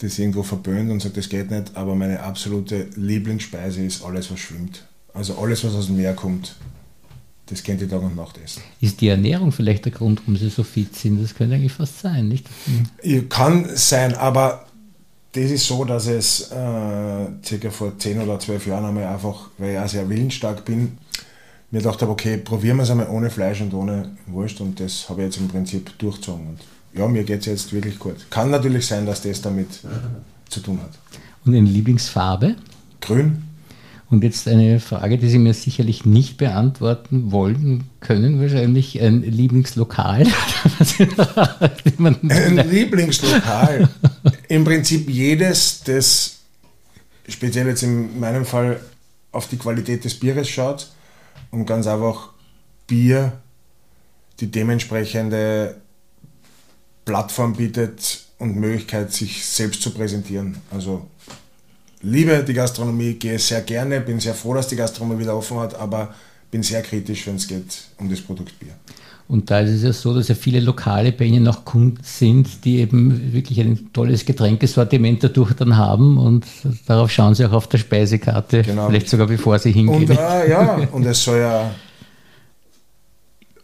das 0.00 0.18
irgendwo 0.18 0.42
verböhnt 0.42 0.90
und 0.90 1.00
sagt, 1.00 1.16
das 1.16 1.30
geht 1.30 1.50
nicht, 1.50 1.74
aber 1.76 1.94
meine 1.94 2.20
absolute 2.20 2.88
Lieblingsspeise 2.96 3.84
ist 3.84 4.04
alles, 4.04 4.30
was 4.30 4.40
schwimmt. 4.40 4.86
Also 5.14 5.38
alles, 5.38 5.64
was 5.64 5.74
aus 5.74 5.86
dem 5.86 5.96
Meer 5.96 6.14
kommt, 6.14 6.56
das 7.46 7.62
kennt 7.62 7.80
ihr 7.80 7.88
Tag 7.88 8.02
und 8.02 8.16
Nacht 8.16 8.38
essen. 8.44 8.62
Ist 8.80 9.00
die 9.00 9.08
Ernährung 9.08 9.50
vielleicht 9.50 9.86
der 9.86 9.92
Grund, 9.92 10.20
warum 10.20 10.36
sie 10.36 10.50
so 10.50 10.62
fit 10.62 10.94
sind? 10.94 11.22
Das 11.22 11.34
könnte 11.34 11.54
eigentlich 11.54 11.72
fast 11.72 12.00
sein, 12.00 12.28
nicht? 12.28 12.46
Kann 13.30 13.66
sein, 13.76 14.14
aber 14.14 14.66
das 15.32 15.50
ist 15.50 15.66
so, 15.66 15.84
dass 15.84 16.06
es 16.06 16.50
äh, 16.50 17.26
circa 17.44 17.70
vor 17.70 17.98
10 17.98 18.20
oder 18.20 18.38
12 18.38 18.66
Jahren 18.66 18.84
einmal 18.84 19.04
einfach, 19.04 19.48
weil 19.58 19.72
ich 19.72 19.78
auch 19.78 19.88
sehr 19.88 20.08
willensstark 20.08 20.64
bin, 20.64 20.98
mir 21.70 21.78
gedacht 21.78 22.02
habe, 22.02 22.12
okay, 22.12 22.36
probieren 22.36 22.76
wir 22.76 22.82
es 22.82 22.90
einmal 22.90 23.08
ohne 23.08 23.30
Fleisch 23.30 23.62
und 23.62 23.72
ohne 23.72 24.10
Wurst 24.26 24.60
und 24.60 24.78
das 24.78 25.08
habe 25.08 25.22
ich 25.22 25.26
jetzt 25.28 25.38
im 25.38 25.48
Prinzip 25.48 25.98
durchgezogen. 25.98 26.48
Und 26.48 26.58
ja, 26.92 27.08
mir 27.08 27.24
geht 27.24 27.40
es 27.40 27.46
jetzt 27.46 27.72
wirklich 27.72 27.98
gut. 27.98 28.16
Kann 28.28 28.50
natürlich 28.50 28.86
sein, 28.86 29.06
dass 29.06 29.22
das 29.22 29.40
damit 29.40 29.68
zu 30.50 30.60
tun 30.60 30.78
hat. 30.82 30.90
Und 31.46 31.54
eine 31.54 31.66
Lieblingsfarbe? 31.66 32.56
Grün. 33.00 33.44
Und 34.10 34.22
jetzt 34.24 34.46
eine 34.46 34.78
Frage, 34.78 35.16
die 35.16 35.30
Sie 35.30 35.38
mir 35.38 35.54
sicherlich 35.54 36.04
nicht 36.04 36.36
beantworten 36.36 37.32
wollen 37.32 37.84
können, 38.00 38.42
wahrscheinlich 38.42 39.00
ein 39.00 39.22
Lieblingslokal. 39.22 40.26
ein 41.98 42.70
Lieblingslokal. 42.70 43.88
Im 44.52 44.64
Prinzip 44.64 45.08
jedes, 45.08 45.82
das 45.82 46.40
speziell 47.26 47.68
jetzt 47.68 47.84
in 47.84 48.20
meinem 48.20 48.44
Fall 48.44 48.82
auf 49.30 49.48
die 49.48 49.56
Qualität 49.56 50.04
des 50.04 50.20
Bieres 50.20 50.46
schaut 50.46 50.90
und 51.50 51.64
ganz 51.64 51.86
einfach 51.86 52.34
Bier 52.86 53.40
die 54.40 54.50
dementsprechende 54.50 55.80
Plattform 57.06 57.54
bietet 57.54 58.26
und 58.36 58.56
Möglichkeit, 58.56 59.10
sich 59.10 59.46
selbst 59.46 59.80
zu 59.80 59.90
präsentieren. 59.94 60.58
Also 60.70 61.08
liebe 62.02 62.44
die 62.44 62.52
Gastronomie, 62.52 63.14
gehe 63.14 63.38
sehr 63.38 63.62
gerne, 63.62 64.02
bin 64.02 64.20
sehr 64.20 64.34
froh, 64.34 64.52
dass 64.52 64.68
die 64.68 64.76
Gastronomie 64.76 65.20
wieder 65.20 65.34
offen 65.34 65.60
hat, 65.60 65.74
aber 65.76 66.14
bin 66.50 66.62
sehr 66.62 66.82
kritisch, 66.82 67.26
wenn 67.26 67.36
es 67.36 67.48
geht 67.48 67.84
um 67.96 68.10
das 68.10 68.20
Produkt 68.20 68.58
Bier. 68.58 68.74
Und 69.32 69.50
da 69.50 69.60
ist 69.60 69.70
es 69.70 69.82
ja 69.82 69.94
so, 69.94 70.12
dass 70.12 70.28
ja 70.28 70.34
viele 70.34 70.60
Lokale 70.60 71.10
bei 71.10 71.24
Ihnen 71.24 71.48
auch 71.48 71.64
Kunden 71.64 72.02
sind, 72.02 72.66
die 72.66 72.80
eben 72.80 73.32
wirklich 73.32 73.58
ein 73.60 73.90
tolles 73.94 74.26
Getränkesortiment 74.26 75.24
dadurch 75.24 75.54
dann 75.54 75.78
haben 75.78 76.18
und 76.18 76.44
darauf 76.84 77.10
schauen 77.10 77.34
Sie 77.34 77.46
auch 77.46 77.52
auf 77.52 77.66
der 77.66 77.78
Speisekarte, 77.78 78.60
genau. 78.60 78.88
vielleicht 78.88 79.08
sogar 79.08 79.26
bevor 79.26 79.58
Sie 79.58 79.72
hingehen. 79.72 80.10
Und, 80.10 80.18
äh, 80.18 80.50
ja, 80.50 80.86
und 80.92 81.06
es 81.06 81.24
soll 81.24 81.38
ja 81.38 81.70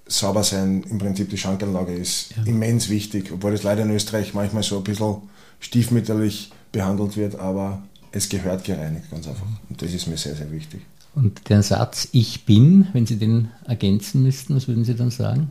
sauber 0.07 0.43
sein. 0.43 0.83
Im 0.89 0.97
Prinzip 0.97 1.29
die 1.29 1.37
Schankanlage 1.37 1.93
ist 1.93 2.35
ja. 2.35 2.45
immens 2.45 2.89
wichtig, 2.89 3.31
obwohl 3.31 3.53
es 3.53 3.63
leider 3.63 3.83
in 3.83 3.91
Österreich 3.91 4.33
manchmal 4.33 4.63
so 4.63 4.79
ein 4.79 4.85
bisschen 4.85 5.17
stiefmütterlich 5.61 6.51
behandelt 6.73 7.19
wird, 7.19 7.39
aber 7.39 7.83
es 8.11 8.31
gehört 8.31 8.65
gereinigt, 8.65 9.11
ganz 9.11 9.29
einfach. 9.29 9.47
Und 9.69 9.83
das 9.83 9.93
ist 9.93 10.07
mir 10.07 10.17
sehr, 10.17 10.35
sehr 10.35 10.51
wichtig. 10.51 10.81
Und 11.15 11.51
den 11.51 11.63
Satz 11.63 12.09
Ich 12.13 12.47
bin, 12.47 12.87
wenn 12.95 13.05
Sie 13.05 13.17
den 13.17 13.49
ergänzen 13.67 14.23
müssten, 14.23 14.57
was 14.57 14.67
würden 14.67 14.85
Sie 14.85 14.95
dann 14.95 15.11
sagen? 15.11 15.51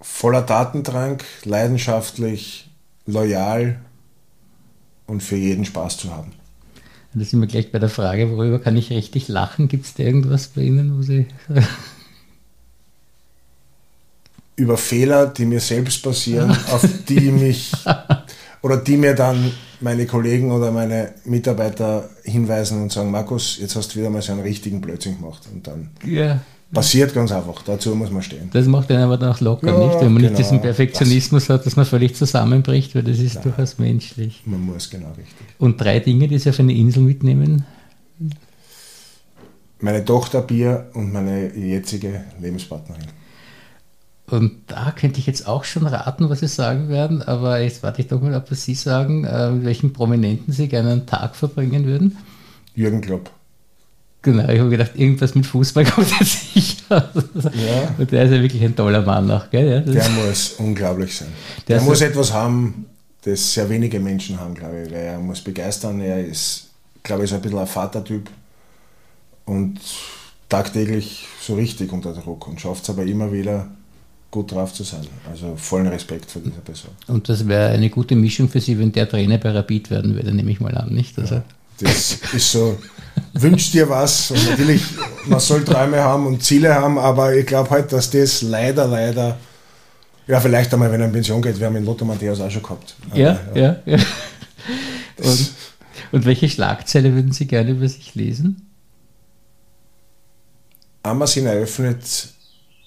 Voller 0.00 0.42
Datendrang, 0.42 1.22
leidenschaftlich, 1.44 2.70
loyal 3.06 3.80
und 5.06 5.22
für 5.22 5.36
jeden 5.36 5.64
Spaß 5.64 5.98
zu 5.98 6.14
haben. 6.14 6.32
Da 7.12 7.24
sind 7.24 7.40
wir 7.40 7.48
gleich 7.48 7.72
bei 7.72 7.80
der 7.80 7.88
Frage, 7.88 8.30
worüber 8.30 8.60
kann 8.60 8.76
ich 8.76 8.90
richtig 8.90 9.26
lachen? 9.28 9.66
Gibt 9.68 9.84
es 9.84 9.94
da 9.94 10.04
irgendwas 10.04 10.48
bei 10.48 10.62
Ihnen, 10.62 10.96
wo 10.96 11.02
Sie. 11.02 11.26
Über 14.56 14.76
Fehler, 14.76 15.26
die 15.26 15.46
mir 15.46 15.60
selbst 15.60 16.02
passieren, 16.02 16.50
auf 16.70 16.86
die 17.08 17.32
mich 17.32 17.72
oder 18.62 18.76
die 18.76 18.96
mir 18.96 19.14
dann 19.14 19.52
meine 19.80 20.06
Kollegen 20.06 20.52
oder 20.52 20.70
meine 20.70 21.14
Mitarbeiter 21.24 22.10
hinweisen 22.24 22.82
und 22.82 22.92
sagen, 22.92 23.10
Markus, 23.10 23.58
jetzt 23.58 23.74
hast 23.74 23.94
du 23.94 24.00
wieder 24.00 24.10
mal 24.10 24.22
so 24.22 24.32
einen 24.32 24.42
richtigen 24.42 24.80
Blödsinn 24.80 25.16
gemacht. 25.16 25.48
Und 25.52 25.66
dann 25.66 25.90
Ja, 26.04 26.40
passiert 26.72 27.14
ganz 27.14 27.32
einfach. 27.32 27.62
Dazu 27.62 27.94
muss 27.94 28.10
man 28.10 28.22
stehen. 28.22 28.50
das 28.52 28.66
macht 28.66 28.90
einen 28.90 29.02
aber 29.02 29.16
dann 29.16 29.32
auch 29.32 29.40
locker, 29.40 29.66
Ja, 29.68 29.78
nicht? 29.86 30.00
Wenn 30.00 30.12
man 30.12 30.22
nicht 30.22 30.34
genau. 30.34 30.38
diesen 30.38 30.60
Perfektionismus 30.60 31.48
hat, 31.48 31.66
dass 31.66 31.76
man 31.76 31.84
völlig 31.84 32.14
zusammenbricht, 32.14 32.94
weil 32.94 33.02
das 33.02 33.18
ist 33.18 33.44
durchaus 33.44 33.78
menschlich. 33.78 34.42
Man 34.44 34.60
muss 34.60 34.90
genau 34.90 35.08
richtig. 35.08 35.46
Und 35.58 35.80
drei 35.80 36.00
Dinge, 36.00 36.28
die 36.28 36.38
Sie 36.38 36.50
auf 36.50 36.60
eine 36.60 36.74
Insel 36.74 37.02
mitnehmen? 37.02 37.64
Meine 39.80 40.04
Tochter 40.04 40.42
Bier 40.42 40.90
und 40.94 41.12
meine 41.12 41.54
jetzige 41.56 42.24
Lebenspartnerin. 42.40 43.06
Und 44.26 44.52
da 44.68 44.92
könnte 44.92 45.18
ich 45.18 45.26
jetzt 45.26 45.48
auch 45.48 45.64
schon 45.64 45.86
raten, 45.86 46.28
was 46.30 46.40
Sie 46.40 46.46
sagen 46.48 46.88
werden, 46.88 47.20
aber 47.22 47.60
jetzt 47.60 47.82
warte 47.82 48.00
ich 48.02 48.08
doch 48.08 48.20
mal 48.20 48.34
ab, 48.34 48.46
was 48.50 48.64
Sie 48.64 48.74
sagen, 48.74 49.24
äh, 49.24 49.50
mit 49.50 49.64
welchen 49.64 49.92
Prominenten 49.92 50.52
Sie 50.52 50.68
gerne 50.68 50.92
einen 50.92 51.06
Tag 51.06 51.34
verbringen 51.34 51.84
würden. 51.86 52.16
Jürgen 52.76 53.00
Klopp. 53.00 53.30
Genau, 54.22 54.48
ich 54.50 54.58
habe 54.60 54.68
gedacht, 54.68 54.92
irgendwas 54.96 55.34
mit 55.34 55.46
Fußball 55.46 55.84
kommt 55.90 56.10
jetzt 56.20 56.52
sicher. 56.54 57.10
Ja. 57.34 57.94
Und 57.96 58.12
der 58.12 58.24
ist 58.24 58.32
ja 58.32 58.42
wirklich 58.42 58.62
ein 58.62 58.76
toller 58.76 59.00
Mann 59.02 59.30
auch, 59.30 59.48
gell? 59.50 59.70
Ja, 59.70 59.80
Der 59.80 60.08
muss 60.10 60.54
unglaublich 60.58 61.16
sein. 61.16 61.28
Der 61.68 61.78
Der, 61.78 61.86
muss 61.86 62.00
etwas 62.02 62.32
haben, 62.32 62.86
das 63.22 63.54
sehr 63.54 63.68
wenige 63.70 63.98
Menschen 63.98 64.38
haben, 64.38 64.54
glaube 64.54 64.82
ich. 64.82 64.90
Weil 64.90 64.98
er 65.00 65.18
muss 65.18 65.40
begeistern. 65.40 66.00
Er 66.00 66.24
ist, 66.24 66.68
glaube 67.02 67.24
ich, 67.24 67.30
so 67.30 67.36
ein 67.36 67.42
bisschen 67.42 67.58
ein 67.58 67.66
Vatertyp 67.66 68.28
und 69.46 69.80
tagtäglich 70.48 71.26
so 71.40 71.54
richtig 71.54 71.92
unter 71.92 72.12
Druck 72.12 72.48
und 72.48 72.60
schafft 72.60 72.82
es 72.82 72.90
aber 72.90 73.04
immer 73.04 73.32
wieder 73.32 73.68
gut 74.30 74.52
drauf 74.52 74.72
zu 74.74 74.84
sein. 74.84 75.06
Also 75.30 75.54
vollen 75.56 75.86
Respekt 75.88 76.30
vor 76.30 76.42
dieser 76.42 76.60
Person. 76.60 76.90
Und 77.08 77.28
das 77.28 77.46
wäre 77.48 77.70
eine 77.70 77.88
gute 77.90 78.14
Mischung 78.16 78.48
für 78.48 78.60
Sie, 78.60 78.78
wenn 78.78 78.92
der 78.92 79.08
Trainer 79.08 79.38
bei 79.38 79.50
Rapid 79.50 79.90
werden 79.90 80.14
würde, 80.14 80.32
nehme 80.32 80.50
ich 80.50 80.60
mal 80.60 80.76
an, 80.76 80.92
nicht? 80.92 81.18
Also, 81.18 81.42
Das 81.80 82.18
ist 82.32 82.52
so, 82.52 82.78
wünscht 83.32 83.74
dir 83.74 83.88
was 83.88 84.30
und 84.30 84.48
natürlich, 84.50 84.82
man 85.26 85.40
soll 85.40 85.64
Träume 85.64 85.98
haben 85.98 86.26
und 86.26 86.42
Ziele 86.42 86.74
haben, 86.74 86.98
aber 86.98 87.34
ich 87.34 87.46
glaube 87.46 87.70
halt, 87.70 87.92
dass 87.92 88.10
das 88.10 88.42
leider, 88.42 88.86
leider, 88.86 89.38
ja 90.26 90.40
vielleicht 90.40 90.72
einmal, 90.72 90.90
wenn 90.92 91.00
er 91.00 91.06
in 91.06 91.12
Pension 91.12 91.42
geht, 91.42 91.58
wir 91.58 91.66
haben 91.66 91.76
ihn 91.76 91.84
Lothar 91.84 92.06
Matthäus 92.06 92.40
auch 92.40 92.50
schon 92.50 92.62
gehabt. 92.62 92.94
Aber, 93.10 93.18
ja, 93.18 93.40
ja, 93.54 93.76
ja. 93.86 93.98
Und, 95.18 95.50
und 96.12 96.24
welche 96.24 96.48
Schlagzeile 96.48 97.14
würden 97.14 97.32
Sie 97.32 97.46
gerne 97.46 97.70
über 97.70 97.88
sich 97.88 98.14
lesen? 98.14 98.68
Amazon 101.02 101.46
eröffnet 101.46 102.28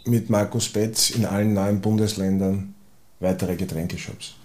mit 0.06 0.30
Markus 0.30 0.70
Betz 0.70 1.12
in 1.12 1.26
allen 1.26 1.54
neuen 1.54 1.82
Bundesländern 1.82 2.74
weitere 3.20 3.56
Getränkeshops. 3.56 4.36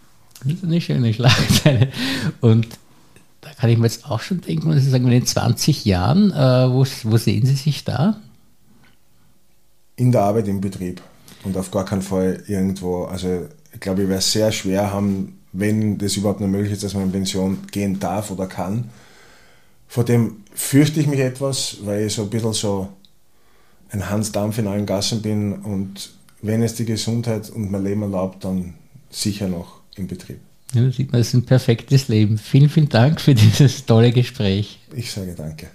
Das 0.44 0.52
ist 0.52 0.64
eine 0.64 0.80
schöne 0.80 1.12
Schlagzeile. 1.12 1.88
Und 2.40 2.68
da 3.40 3.50
kann 3.52 3.70
ich 3.70 3.78
mir 3.78 3.86
jetzt 3.86 4.10
auch 4.10 4.20
schon 4.20 4.40
denken, 4.40 4.70
wenn 4.70 4.80
Sie 4.80 4.90
sagen, 4.90 5.10
in 5.10 5.26
20 5.26 5.84
Jahren, 5.84 6.32
äh, 6.32 6.70
wo, 6.70 6.84
wo 7.04 7.16
sehen 7.16 7.46
Sie 7.46 7.54
sich 7.54 7.84
da? 7.84 8.20
In 9.96 10.12
der 10.12 10.22
Arbeit 10.22 10.48
im 10.48 10.60
Betrieb 10.60 11.00
und 11.44 11.56
auf 11.56 11.70
gar 11.70 11.84
keinen 11.84 12.02
Fall 12.02 12.42
irgendwo. 12.46 13.04
Also 13.04 13.46
ich 13.72 13.80
glaube, 13.80 14.02
ich 14.02 14.08
werde 14.08 14.18
es 14.18 14.32
sehr 14.32 14.52
schwer 14.52 14.92
haben, 14.92 15.38
wenn 15.52 15.98
das 15.98 16.16
überhaupt 16.16 16.40
noch 16.40 16.48
möglich 16.48 16.72
ist, 16.72 16.82
dass 16.82 16.94
man 16.94 17.04
in 17.04 17.12
Pension 17.12 17.58
gehen 17.70 17.98
darf 17.98 18.30
oder 18.30 18.46
kann. 18.46 18.90
Vor 19.86 20.04
dem 20.04 20.44
fürchte 20.54 21.00
ich 21.00 21.06
mich 21.06 21.20
etwas, 21.20 21.78
weil 21.82 22.06
ich 22.06 22.14
so 22.14 22.22
ein 22.22 22.30
bisschen 22.30 22.52
so 22.52 22.88
ein 23.90 24.10
Hans 24.10 24.32
Dampf 24.32 24.58
in 24.58 24.66
allen 24.66 24.86
Gassen 24.86 25.22
bin 25.22 25.54
und 25.54 26.10
wenn 26.42 26.62
es 26.62 26.74
die 26.74 26.84
Gesundheit 26.84 27.50
und 27.50 27.70
mein 27.70 27.84
Leben 27.84 28.02
erlaubt, 28.02 28.44
dann 28.44 28.74
sicher 29.10 29.48
noch 29.48 29.80
im 29.96 30.06
Betrieb. 30.06 30.40
Ja, 30.74 30.90
sieht 30.90 31.12
man, 31.12 31.20
das 31.20 31.28
ist 31.28 31.34
ein 31.34 31.46
perfektes 31.46 32.08
Leben. 32.08 32.38
Vielen, 32.38 32.68
vielen 32.68 32.88
Dank 32.88 33.20
für 33.20 33.34
dieses 33.34 33.86
tolle 33.86 34.12
Gespräch. 34.12 34.78
Ich 34.94 35.10
sage 35.10 35.34
danke. 35.34 35.68